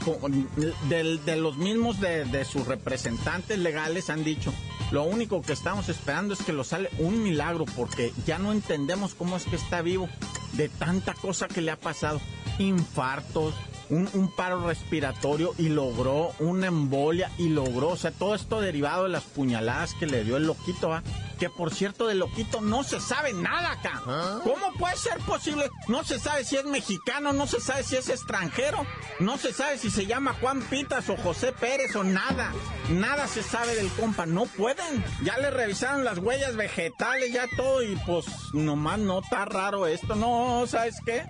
de, 0.90 1.36
los 1.38 1.58
mismos 1.58 2.00
de, 2.02 2.46
sus 2.46 2.68
representantes 2.68 3.58
legales 3.60 4.10
han 4.10 4.24
dicho, 4.24 4.54
lo 4.92 5.04
único 5.04 5.42
que 5.42 5.54
estamos 5.54 5.90
esperando 5.90 6.34
es 6.34 6.44
que 6.44 6.54
lo 6.54 6.64
sale 6.64 6.90
un 7.00 7.24
milagro 7.24 7.66
porque 7.66 8.12
ya 8.26 8.38
no 8.38 8.52
entendemos 8.52 9.16
cómo 9.16 9.38
es 9.38 9.46
que 9.46 9.56
está 9.56 9.82
vivo 9.82 10.10
de 10.54 10.70
tanta 10.70 11.14
cosa 11.14 11.48
que 11.48 11.62
le 11.62 11.72
ha 11.72 11.78
pasado. 11.78 12.20
Infartos, 12.60 13.54
un, 13.90 14.32
paro 14.36 14.68
respiratorio 14.68 15.54
y 15.58 15.70
logró 15.70 16.32
una 16.40 16.68
embolia 16.68 17.32
y 17.38 17.50
logró, 17.50 17.90
o 17.90 17.98
sea, 17.98 18.12
todo 18.12 18.36
esto 18.36 18.62
derivado 18.62 19.04
de 19.04 19.10
las 19.10 19.24
puñaladas 19.24 19.94
que 19.94 20.08
le 20.08 20.24
dio 20.24 20.38
el 20.38 20.48
loquito, 20.48 20.94
¿ah? 20.94 21.04
Que 21.36 21.50
por 21.50 21.74
cierto 21.74 22.08
de 22.08 22.16
loquito 22.16 22.62
no 22.62 22.84
se 22.84 23.00
sabe 23.00 23.34
nada 23.34 23.72
acá. 23.72 24.02
¿Ah? 24.08 24.40
¿Cómo 24.44 24.74
puede 24.74 24.96
ser 24.98 25.18
posible? 25.20 25.70
No 25.88 26.04
se 26.04 26.20
sabe 26.20 26.44
si 26.44 26.58
es 26.58 26.66
mexicano, 26.66 27.34
no 27.34 27.48
se 27.48 27.60
sabe 27.60 27.84
si 27.84 27.96
es 27.96 28.10
extranjero, 28.10 28.86
no 29.20 29.38
se 29.38 29.54
sabe 29.54 29.78
si 29.78 29.90
se 29.90 30.06
llama 30.06 30.36
Juan 30.40 30.62
Pitas 30.62 31.10
o 31.10 31.18
José 31.18 31.52
Pérez 31.52 31.96
o 31.96 32.04
nada. 32.04 32.52
Nada 32.90 33.28
se 33.28 33.44
sabe 33.44 33.76
del 33.76 33.90
compa, 33.90 34.26
no 34.26 34.46
pueden. 34.46 35.04
Ya 35.24 35.38
le 35.38 35.52
revisaron 35.52 36.04
las 36.04 36.20
huellas 36.20 36.56
vegetales, 36.56 37.32
ya 37.32 37.48
todo 37.56 37.84
y 37.84 37.96
pues 38.06 38.26
nomás 38.54 39.00
no 39.00 39.20
está 39.20 39.46
raro 39.46 39.88
esto, 39.88 40.16
no, 40.16 40.66
¿sabes 40.68 40.96
qué? 41.06 41.26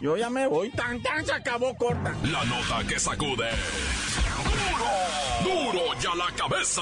Yo 0.00 0.16
ya 0.16 0.30
me 0.30 0.46
voy, 0.46 0.70
tan 0.70 1.02
tan 1.02 1.26
se 1.26 1.32
acabó 1.32 1.76
corta. 1.76 2.14
La 2.22 2.44
nota 2.44 2.86
que 2.88 2.98
sacude. 2.98 3.50
¡Duro! 5.42 5.72
¡Duro 5.72 6.00
ya 6.00 6.14
la 6.14 6.30
cabeza! 6.34 6.80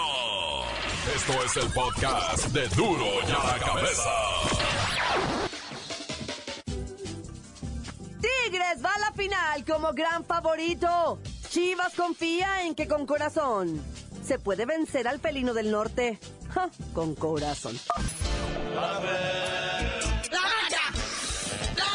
Esto 1.14 1.32
es 1.44 1.56
el 1.56 1.72
podcast 1.72 2.46
de 2.48 2.68
Duro 2.68 3.06
ya 3.26 3.38
la 3.38 3.58
cabeza. 3.58 4.10
Tigres 8.20 8.84
va 8.84 8.90
a 8.94 8.98
la 8.98 9.12
final 9.12 9.64
como 9.64 9.92
gran 9.92 10.24
favorito. 10.24 11.18
Chivas 11.48 11.94
confía 11.94 12.62
en 12.64 12.74
que 12.74 12.86
con 12.86 13.06
corazón 13.06 13.82
se 14.22 14.38
puede 14.38 14.66
vencer 14.66 15.08
al 15.08 15.18
felino 15.18 15.54
del 15.54 15.70
norte. 15.70 16.18
con 16.92 17.14
corazón. 17.14 17.78
La 18.74 19.00
bacha 20.42 20.80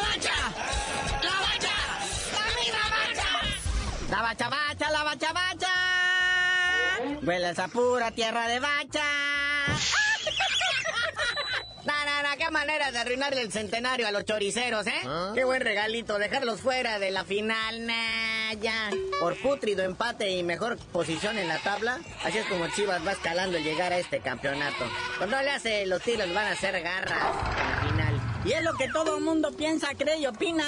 bacha, 0.02 0.34
la 4.10 4.22
bacha 4.22 4.50
bacha. 4.50 4.63
Huele 7.26 7.52
esa 7.52 7.70
pura 7.70 8.12
tierra 8.12 8.50
de 8.50 8.60
bacha. 8.60 9.04
Na, 11.86 11.94
qué 12.38 12.50
manera 12.50 12.92
de 12.92 12.98
arruinarle 12.98 13.42
el 13.42 13.52
centenario 13.52 14.08
a 14.08 14.12
los 14.12 14.26
choriceros, 14.26 14.88
¿eh? 14.88 15.02
¿Ah? 15.06 15.32
Qué 15.34 15.46
buen 15.46 15.62
regalito, 15.62 16.18
dejarlos 16.18 16.62
fuera 16.62 17.00
de 17.00 17.12
la 17.12 17.24
final, 17.24 17.86
nah, 17.86 18.54
ya. 18.60 18.90
Por 19.20 19.40
putrido 19.42 19.84
empate 19.84 20.32
y 20.32 20.44
mejor 20.44 20.78
posición 20.92 21.38
en 21.38 21.48
la 21.48 21.60
tabla, 21.60 22.00
así 22.24 22.40
es 22.40 22.46
como 22.48 22.68
Chivas 22.70 23.06
va 23.06 23.12
escalando 23.14 23.58
el 23.58 23.64
llegar 23.64 23.94
a 23.94 24.00
este 24.00 24.20
campeonato. 24.20 24.84
Cuando 25.18 25.42
le 25.42 25.52
hace, 25.52 25.86
los 25.86 26.02
tiros 26.02 26.34
van 26.34 26.48
a 26.48 26.52
hacer 26.52 26.82
garras 26.82 27.36
en 27.52 27.58
la 27.70 27.78
final. 27.88 28.22
Y 28.46 28.52
es 28.52 28.64
lo 28.64 28.74
que 28.74 28.90
todo 28.90 29.18
el 29.18 29.24
mundo 29.24 29.56
piensa, 29.56 29.94
cree 29.96 30.18
y 30.18 30.28
opina. 30.28 30.66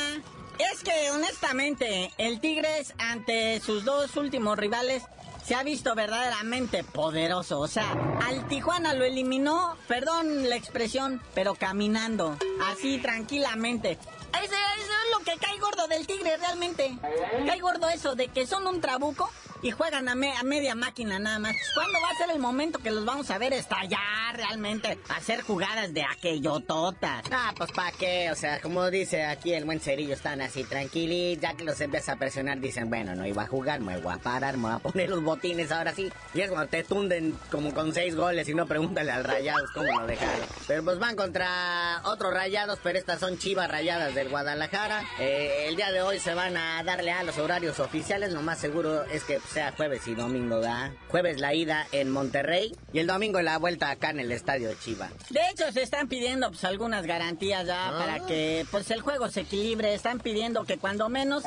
Es 0.59 0.83
que 0.83 1.11
honestamente, 1.11 2.13
el 2.17 2.39
Tigres 2.39 2.93
ante 2.97 3.59
sus 3.59 3.83
dos 3.83 4.15
últimos 4.15 4.57
rivales 4.57 5.03
se 5.45 5.53
ha 5.53 5.63
visto 5.63 5.93
verdaderamente 5.95 6.84
poderoso. 6.84 7.60
O 7.60 7.67
sea, 7.67 7.91
al 8.25 8.47
Tijuana 8.47 8.93
lo 8.93 9.03
eliminó, 9.03 9.77
perdón 9.88 10.49
la 10.49 10.55
expresión, 10.55 11.21
pero 11.34 11.55
caminando, 11.55 12.38
así 12.71 12.97
tranquilamente. 12.97 13.91
Eso, 13.91 14.53
es 14.53 15.17
lo 15.17 15.23
que 15.23 15.38
cae 15.39 15.58
gordo 15.60 15.88
del 15.88 16.08
Tigre 16.08 16.38
realmente. 16.38 16.97
Cae 17.45 17.60
gordo 17.60 17.88
eso 17.89 18.15
de 18.15 18.27
que 18.29 18.47
son 18.47 18.67
un 18.67 18.81
trabuco 18.81 19.29
y 19.65 19.71
juegan 19.71 20.08
a, 20.08 20.13
media 20.13 20.75
máquina 20.75 21.17
nada 21.17 21.39
más. 21.39 21.56
¿Cuándo 21.73 21.99
va 21.99 22.10
a 22.12 22.17
ser 22.17 22.30
el 22.30 22.39
momento 22.39 22.78
que 22.78 22.91
los 22.91 23.04
vamos 23.04 23.32
a 23.32 23.39
ver 23.39 23.51
estallar 23.51 24.36
realmente? 24.36 24.99
Hacer 25.10 25.41
jugadas 25.41 25.91
de 25.91 26.04
aquello 26.04 26.60
tota. 26.60 27.23
Ah, 27.32 27.51
pues 27.58 27.71
para 27.71 27.91
qué, 27.91 28.30
o 28.32 28.36
sea, 28.36 28.62
como 28.62 28.91
dice 28.91 29.23
aquí 29.23 29.54
el 29.54 29.65
buen 29.65 29.80
cerillo, 29.80 30.13
están 30.13 30.41
así 30.41 30.65
tranquilitos, 30.65 31.41
ya 31.41 31.58
que 31.58 31.63
los 31.63 31.82
empieza 31.82 32.12
a 32.12 32.15
presionar, 32.17 32.60
dicen, 32.60 32.91
bueno, 32.91 33.15
no 33.15 33.25
iba 33.25 33.41
a 33.41 33.47
jugar, 33.47 33.80
me 33.80 33.97
voy 33.97 34.13
a 34.13 34.17
parar, 34.17 34.56
me 34.56 34.67
voy 34.67 34.73
a 34.73 34.80
poner 34.80 35.10
los 35.10 35.23
botines 35.23 35.71
ahora 35.71 35.95
sí. 35.95 36.12
Y 36.36 36.41
es 36.41 36.51
cuando 36.51 36.69
te 36.69 36.84
tunden 36.84 37.36
como 37.49 37.73
con 37.73 37.91
seis 37.91 38.15
goles 38.15 38.47
y 38.47 38.54
no 38.54 38.67
pregúntale 38.67 39.12
al 39.12 39.23
Rayados 39.23 39.71
cómo 39.73 39.99
lo 39.99 40.06
dejaron. 40.06 40.45
Pero 40.67 40.84
pues 40.84 40.99
van 40.99 41.15
contra 41.15 42.01
otros 42.04 42.32
Rayados, 42.32 42.78
pero 42.84 42.99
estas 42.99 43.19
son 43.19 43.39
chivas 43.39 43.67
rayadas 43.71 44.13
del 44.13 44.30
Guadalajara. 44.30 45.04
Eh, 45.17 45.65
el 45.69 45.75
día 45.75 45.91
de 45.91 46.04
hoy 46.04 46.19
se 46.19 46.36
van 46.36 46.56
a 46.56 46.84
darle 46.84 47.12
a 47.12 47.23
los 47.23 47.39
horarios 47.39 47.80
oficiales, 47.80 48.32
lo 48.32 48.43
más 48.43 48.60
seguro 48.60 49.06
es 49.06 49.23
que 49.23 49.39
pues, 49.39 49.54
sea 49.55 49.71
jueves 49.71 50.05
y 50.07 50.15
domingo, 50.15 50.59
¿verdad? 50.59 50.91
Jueves 51.07 51.39
la 51.39 51.53
ida 51.53 51.87
en 51.93 52.11
Monterrey 52.11 52.75
y 52.91 52.99
el 52.99 53.07
domingo 53.07 53.41
la 53.41 53.57
vuelta 53.57 53.89
acá 53.89 54.09
en 54.09 54.19
el 54.19 54.33
estadio 54.33 54.73
Chiva. 54.73 55.09
De 55.29 55.39
hecho, 55.49 55.71
se 55.71 55.81
están 55.81 56.09
pidiendo 56.09 56.49
pues 56.49 56.65
algunas 56.65 57.05
garantías 57.05 57.65
ya 57.65 57.87
Ah. 57.87 57.97
para 57.97 58.25
que 58.27 58.65
pues 58.69 58.91
el 58.91 58.99
juego 58.99 59.29
se 59.29 59.41
equilibre. 59.41 59.93
Están 59.93 60.19
pidiendo 60.19 60.65
que 60.65 60.77
cuando 60.77 61.07
menos 61.07 61.43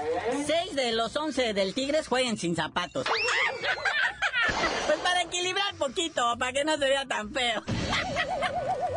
6 0.46 0.74
de 0.74 0.92
los 0.92 1.14
11 1.16 1.52
del 1.52 1.74
Tigres 1.74 2.08
jueguen 2.08 2.38
sin 2.38 2.56
zapatos. 2.56 3.06
Pues 4.86 4.98
para 5.00 5.20
equilibrar 5.22 5.74
poquito, 5.76 6.22
para 6.38 6.52
que 6.52 6.64
no 6.64 6.72
se 6.78 6.86
vea 6.88 7.04
tan 7.04 7.30
feo. 7.32 7.62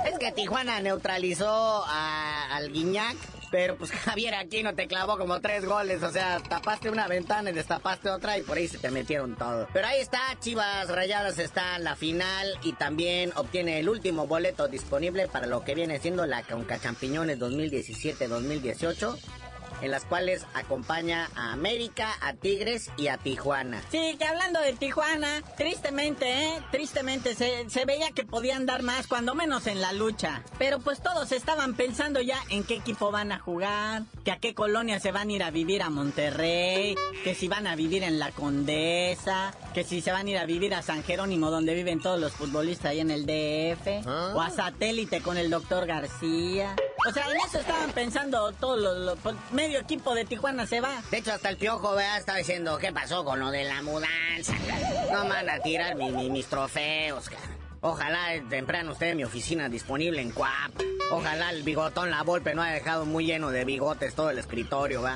Es 0.05 0.17
que 0.17 0.31
Tijuana 0.31 0.79
neutralizó 0.79 1.83
a- 1.85 2.55
al 2.55 2.71
Guiñac, 2.71 3.17
pero 3.51 3.75
pues 3.75 3.91
Javier 4.05 4.35
Aquino 4.35 4.73
te 4.73 4.87
clavó 4.87 5.17
como 5.17 5.41
tres 5.41 5.65
goles, 5.65 6.01
o 6.01 6.11
sea, 6.11 6.39
tapaste 6.39 6.89
una 6.89 7.07
ventana 7.07 7.51
y 7.51 7.53
destapaste 7.53 8.09
otra 8.09 8.37
y 8.37 8.41
por 8.41 8.57
ahí 8.57 8.67
se 8.67 8.77
te 8.77 8.89
metieron 8.89 9.35
todo. 9.35 9.67
Pero 9.73 9.87
ahí 9.87 9.99
está, 9.99 10.21
Chivas 10.39 10.89
Rayadas 10.89 11.37
está 11.37 11.77
la 11.79 11.95
final 11.95 12.47
y 12.63 12.73
también 12.73 13.31
obtiene 13.35 13.79
el 13.79 13.89
último 13.89 14.25
boleto 14.25 14.67
disponible 14.67 15.27
para 15.27 15.45
lo 15.45 15.63
que 15.63 15.75
viene 15.75 15.99
siendo 15.99 16.25
la 16.25 16.41
Conca 16.43 16.79
Champiñones 16.79 17.39
2017-2018. 17.39 19.17
En 19.81 19.91
las 19.91 20.05
cuales 20.05 20.45
acompaña 20.53 21.29
a 21.35 21.53
América, 21.53 22.13
a 22.21 22.33
Tigres 22.33 22.89
y 22.97 23.07
a 23.07 23.17
Tijuana. 23.17 23.81
Sí, 23.89 24.15
que 24.17 24.25
hablando 24.25 24.59
de 24.59 24.73
Tijuana, 24.73 25.41
tristemente, 25.57 26.25
¿eh? 26.27 26.61
Tristemente 26.71 27.35
se, 27.35 27.69
se 27.69 27.85
veía 27.85 28.11
que 28.11 28.23
podían 28.23 28.65
dar 28.65 28.83
más, 28.83 29.07
cuando 29.07 29.35
menos 29.35 29.67
en 29.67 29.81
la 29.81 29.93
lucha. 29.93 30.43
Pero 30.57 30.79
pues 30.79 31.01
todos 31.01 31.31
estaban 31.31 31.75
pensando 31.75 32.21
ya 32.21 32.39
en 32.49 32.63
qué 32.63 32.75
equipo 32.75 33.11
van 33.11 33.31
a 33.31 33.39
jugar, 33.39 34.03
que 34.23 34.31
a 34.31 34.37
qué 34.37 34.53
colonia 34.53 34.99
se 34.99 35.11
van 35.11 35.29
a 35.29 35.31
ir 35.31 35.43
a 35.43 35.51
vivir 35.51 35.81
a 35.81 35.89
Monterrey, 35.89 36.95
que 37.23 37.35
si 37.35 37.47
van 37.47 37.67
a 37.67 37.75
vivir 37.75 38.03
en 38.03 38.19
la 38.19 38.31
Condesa, 38.31 39.53
que 39.73 39.83
si 39.83 40.01
se 40.01 40.11
van 40.11 40.27
a 40.27 40.29
ir 40.29 40.37
a 40.37 40.45
vivir 40.45 40.73
a 40.75 40.81
San 40.81 41.03
Jerónimo, 41.03 41.51
donde 41.51 41.73
viven 41.73 42.01
todos 42.01 42.19
los 42.19 42.33
futbolistas 42.33 42.91
ahí 42.91 42.99
en 42.99 43.11
el 43.11 43.25
DF, 43.25 44.07
o 44.35 44.41
a 44.41 44.49
Satélite 44.49 45.21
con 45.21 45.37
el 45.37 45.49
doctor 45.49 45.85
García. 45.85 46.75
O 47.07 47.11
sea, 47.11 47.25
en 47.31 47.37
eso 47.37 47.59
estaban 47.59 47.91
pensando 47.91 48.51
todos 48.53 48.79
los, 48.79 48.97
los- 48.97 49.19
pues, 49.19 49.35
medio 49.51 49.79
equipo 49.79 50.13
de 50.13 50.23
Tijuana 50.25 50.67
se 50.67 50.81
va. 50.81 51.01
De 51.09 51.17
hecho, 51.17 51.33
hasta 51.33 51.49
el 51.49 51.57
piojo, 51.57 51.95
vea, 51.95 52.17
estaba 52.17 52.37
diciendo, 52.37 52.77
¿qué 52.77 52.91
pasó 52.91 53.25
con 53.25 53.39
lo 53.39 53.49
de 53.49 53.63
la 53.63 53.81
mudanza? 53.81 54.53
No 55.11 55.27
van 55.27 55.49
a 55.49 55.59
tirar 55.59 55.95
mi- 55.95 56.11
mi- 56.11 56.29
mis 56.29 56.45
trofeos, 56.47 57.29
cara. 57.29 57.41
Ojalá 57.83 58.27
temprano 58.49 58.91
esté 58.91 59.15
mi 59.15 59.23
oficina 59.23 59.67
disponible 59.67 60.21
en 60.21 60.29
Cuap. 60.31 60.71
Ojalá 61.11 61.49
el 61.49 61.63
bigotón 61.63 62.11
La 62.11 62.21
Volpe 62.21 62.53
no 62.53 62.61
haya 62.61 62.75
dejado 62.75 63.05
muy 63.05 63.25
lleno 63.25 63.49
de 63.49 63.65
bigotes 63.65 64.13
todo 64.13 64.29
el 64.29 64.37
escritorio, 64.37 65.01
¿va? 65.01 65.15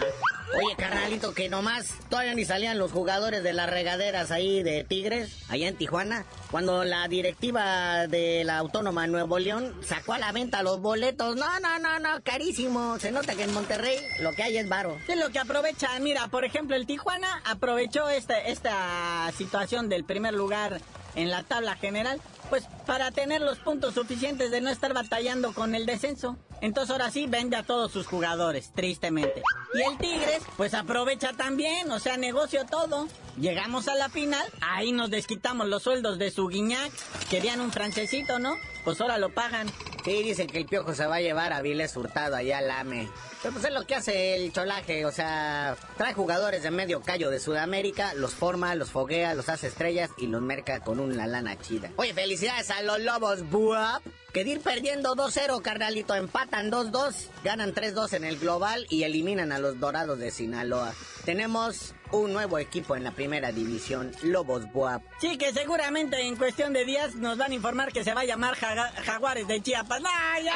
Oye, 0.54 0.76
carnalito, 0.78 1.34
que 1.34 1.50
nomás 1.50 1.96
todavía 2.10 2.34
ni 2.34 2.46
salían 2.46 2.78
los 2.78 2.92
jugadores 2.92 3.44
de 3.44 3.54
las 3.54 3.70
regaderas 3.70 4.32
ahí 4.32 4.64
de 4.64 4.84
Tigres, 4.84 5.44
allá 5.50 5.68
en 5.68 5.76
Tijuana, 5.76 6.26
cuando 6.52 6.84
la 6.84 7.08
directiva 7.08 8.08
de 8.08 8.44
la 8.44 8.60
Autónoma 8.60 9.08
Nuevo 9.08 9.40
León 9.40 9.74
sacó 9.84 10.14
a 10.14 10.20
la 10.20 10.32
venta 10.32 10.64
los 10.64 10.80
boletos. 10.82 11.36
No, 11.36 11.60
no, 11.60 11.80
no, 11.80 12.00
no, 12.00 12.22
carísimo. 12.24 13.00
Se 13.00 13.12
nota 13.12 13.36
que 13.36 13.44
en 13.44 13.54
Monterrey 13.54 13.98
lo 14.20 14.34
que 14.34 14.44
hay 14.44 14.58
es 14.58 14.70
varo. 14.70 14.98
Es 15.08 15.18
lo 15.18 15.30
que 15.30 15.40
aprovechan. 15.40 16.04
Mira, 16.04 16.28
por 16.28 16.46
ejemplo, 16.46 16.76
el 16.76 16.86
Tijuana 16.86 17.42
aprovechó 17.46 18.10
esta, 18.10 18.40
esta 18.40 19.32
situación 19.38 19.90
del 19.90 20.04
primer 20.04 20.34
lugar 20.34 20.80
en 21.16 21.32
la 21.32 21.44
tabla 21.44 21.76
general, 21.76 22.22
pues 22.50 22.66
para 22.86 23.12
tener 23.12 23.42
los 23.42 23.60
puntos 23.60 23.94
suficientes 23.94 24.52
de 24.52 24.62
no 24.62 24.70
estar 24.70 24.94
batallando 24.94 25.54
con 25.54 25.76
el 25.76 25.86
descenso. 25.86 26.38
Entonces 26.62 26.92
ahora 26.92 27.12
sí 27.12 27.28
vende 27.28 27.58
a 27.58 27.64
todos 27.64 27.92
sus 27.92 28.08
jugadores, 28.08 28.72
tristemente. 28.74 29.44
Y 29.74 29.82
el 29.82 29.98
Tigres, 29.98 30.42
pues 30.58 30.74
aprovecha 30.74 31.34
también, 31.34 31.92
o 31.92 32.00
sea, 32.00 32.18
negocio 32.18 32.66
todo. 32.66 33.08
Llegamos 33.40 33.88
a 33.88 33.96
la 33.96 34.10
final, 34.10 34.46
ahí 34.62 34.92
nos 34.92 35.10
desquitamos 35.10 35.68
los 35.68 35.84
sueldos 35.84 36.18
de 36.18 36.32
su 36.32 36.48
guiñac. 36.48 36.92
Querían 37.30 37.60
un 37.60 37.72
francesito, 37.72 38.40
¿no? 38.40 38.56
Pues 38.84 39.02
ahora 39.02 39.18
lo 39.18 39.34
pagan. 39.34 39.68
Sí, 40.06 40.22
dicen 40.22 40.46
que 40.46 40.60
el 40.60 40.68
piojo 40.68 40.94
se 40.94 41.08
va 41.08 41.16
a 41.16 41.22
llevar 41.22 41.52
a 41.52 41.64
Viles 41.64 41.98
Hurtado 41.98 42.36
allá 42.36 42.60
al 42.60 42.70
AME. 42.70 43.10
Pero 43.42 43.54
pues 43.54 43.66
es 43.66 43.74
lo 43.74 43.88
que 43.88 43.96
hace 43.96 44.36
el 44.36 44.54
cholaje, 44.54 45.04
o 45.04 45.12
sea, 45.12 45.76
trae 45.98 46.14
jugadores 46.14 46.62
de 46.62 46.70
medio 46.70 47.02
callo 47.02 47.32
de 47.32 47.40
Sudamérica, 47.40 48.14
los 48.14 48.36
forma, 48.36 48.76
los 48.76 48.92
foguea, 48.92 49.34
los 49.34 49.50
hace 49.50 49.66
estrellas 49.66 50.12
y 50.20 50.28
los 50.28 50.44
merca 50.44 50.82
con 50.82 51.00
una 51.00 51.26
lana 51.26 51.58
chida. 51.60 51.90
Oye, 51.96 52.14
felicidades 52.14 52.70
a 52.70 52.84
los 52.84 53.00
Lobos 53.00 53.50
Buap, 53.50 54.04
que 54.36 54.44
de 54.44 54.50
ir 54.50 54.60
perdiendo 54.60 55.16
2-0, 55.16 55.62
carnalito, 55.62 56.14
empatan 56.14 56.70
2-2, 56.70 57.30
ganan 57.42 57.74
3-2 57.74 58.16
en 58.16 58.26
el 58.26 58.38
global 58.38 58.86
y 58.90 59.04
eliminan 59.04 59.54
a 59.54 59.60
los 59.60 59.80
Dorados 59.80 60.20
de 60.20 60.30
Sinaloa. 60.30 60.94
Tenemos 61.24 61.96
un 62.12 62.34
nuevo 62.34 62.60
equipo 62.60 62.98
en 62.98 63.06
la 63.06 63.12
primera 63.12 63.54
división, 63.54 64.12
Lobos 64.24 64.70
Buap. 64.74 65.02
Sí, 65.22 65.38
que 65.38 65.54
seguramente 65.54 66.20
en 66.20 66.36
cuestión 66.36 66.74
de 66.74 66.84
días 66.84 67.16
nos 67.16 67.38
van 67.38 67.54
a 67.54 67.56
informar 67.56 67.94
que 67.94 68.04
se 68.04 68.14
va 68.14 68.22
a 68.22 68.26
llamar 68.26 68.56
Jaguares 68.56 69.48
de 69.48 69.62
Chiapas. 69.62 70.02
¡No, 70.02 70.10
ya! 70.44 70.54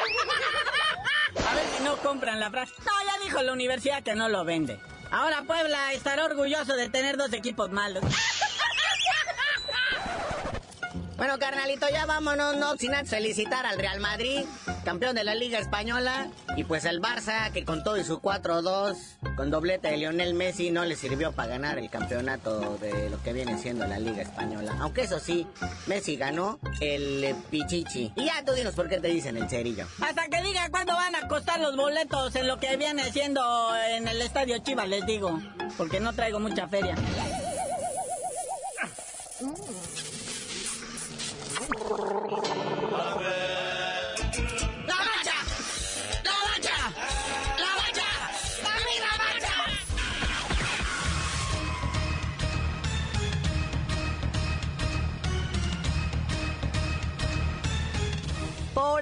A 1.50 1.54
ver 1.54 1.64
si 1.74 1.82
no 1.82 1.96
compran 2.02 2.38
la 2.38 2.50
frase. 2.50 2.74
No, 2.80 2.92
ya 3.06 3.24
dijo 3.24 3.42
la 3.42 3.54
universidad 3.54 4.02
que 4.02 4.14
no 4.14 4.28
lo 4.28 4.44
vende. 4.44 4.78
Ahora 5.10 5.44
Puebla 5.44 5.94
estará 5.94 6.26
orgulloso 6.26 6.74
de 6.74 6.90
tener 6.90 7.16
dos 7.16 7.32
equipos 7.32 7.70
malos. 7.70 8.04
Bueno, 11.20 11.38
carnalito, 11.38 11.86
ya 11.92 12.06
vámonos, 12.06 12.56
no 12.56 12.78
sin 12.78 12.94
antes 12.94 13.10
felicitar 13.10 13.66
al 13.66 13.76
Real 13.76 14.00
Madrid, 14.00 14.46
campeón 14.86 15.14
de 15.14 15.22
la 15.22 15.34
Liga 15.34 15.58
Española, 15.58 16.30
y 16.56 16.64
pues 16.64 16.86
el 16.86 17.02
Barça, 17.02 17.52
que 17.52 17.62
con 17.62 17.84
todo 17.84 17.98
y 17.98 18.04
su 18.04 18.22
4-2, 18.22 18.96
con 19.36 19.50
doblete 19.50 19.88
de 19.88 19.98
Lionel 19.98 20.32
Messi, 20.32 20.70
no 20.70 20.86
le 20.86 20.96
sirvió 20.96 21.32
para 21.32 21.50
ganar 21.50 21.78
el 21.78 21.90
campeonato 21.90 22.78
de 22.78 23.10
lo 23.10 23.22
que 23.22 23.34
viene 23.34 23.58
siendo 23.58 23.86
la 23.86 23.98
Liga 23.98 24.22
Española. 24.22 24.74
Aunque 24.80 25.02
eso 25.02 25.20
sí, 25.20 25.46
Messi 25.86 26.16
ganó 26.16 26.58
el 26.80 27.22
eh, 27.22 27.36
Pichichi. 27.50 28.14
Y 28.16 28.24
ya 28.24 28.42
tú 28.42 28.52
dinos 28.52 28.74
por 28.74 28.88
qué 28.88 28.98
te 28.98 29.08
dicen 29.08 29.36
el 29.36 29.46
cerillo. 29.46 29.86
Hasta 30.00 30.26
que 30.28 30.42
diga 30.42 30.70
cuándo 30.70 30.94
van 30.94 31.16
a 31.16 31.28
costar 31.28 31.60
los 31.60 31.76
boletos 31.76 32.34
en 32.34 32.48
lo 32.48 32.58
que 32.58 32.78
viene 32.78 33.02
haciendo 33.02 33.42
en 33.90 34.08
el 34.08 34.22
estadio 34.22 34.56
Chivas, 34.60 34.88
les 34.88 35.04
digo. 35.04 35.38
Porque 35.76 36.00
no 36.00 36.14
traigo 36.14 36.40
mucha 36.40 36.66
feria. 36.66 36.94
Por 41.90 41.98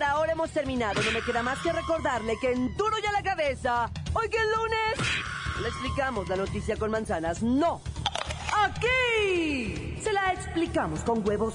ahora 0.03 0.33
hemos 0.33 0.51
terminado. 0.51 1.03
No 1.03 1.11
me 1.13 1.21
queda 1.21 1.43
más 1.43 1.59
que 1.59 1.71
recordarle 1.71 2.39
que 2.41 2.53
en 2.53 2.75
Duro 2.75 2.97
y 3.03 3.07
a 3.07 3.13
la 3.13 3.23
Cabeza, 3.23 3.91
hoy 4.15 4.31
que 4.31 4.39
es 4.39 4.45
lunes, 4.45 5.61
le 5.61 5.69
explicamos 5.69 6.27
la 6.31 6.37
noticia 6.37 6.77
con 6.77 6.91
manzanas. 6.91 7.43
No. 7.43 7.83
Aquí 8.63 9.99
se 10.03 10.11
la 10.11 10.33
explicamos 10.33 11.01
con 11.01 11.27
huevos. 11.29 11.55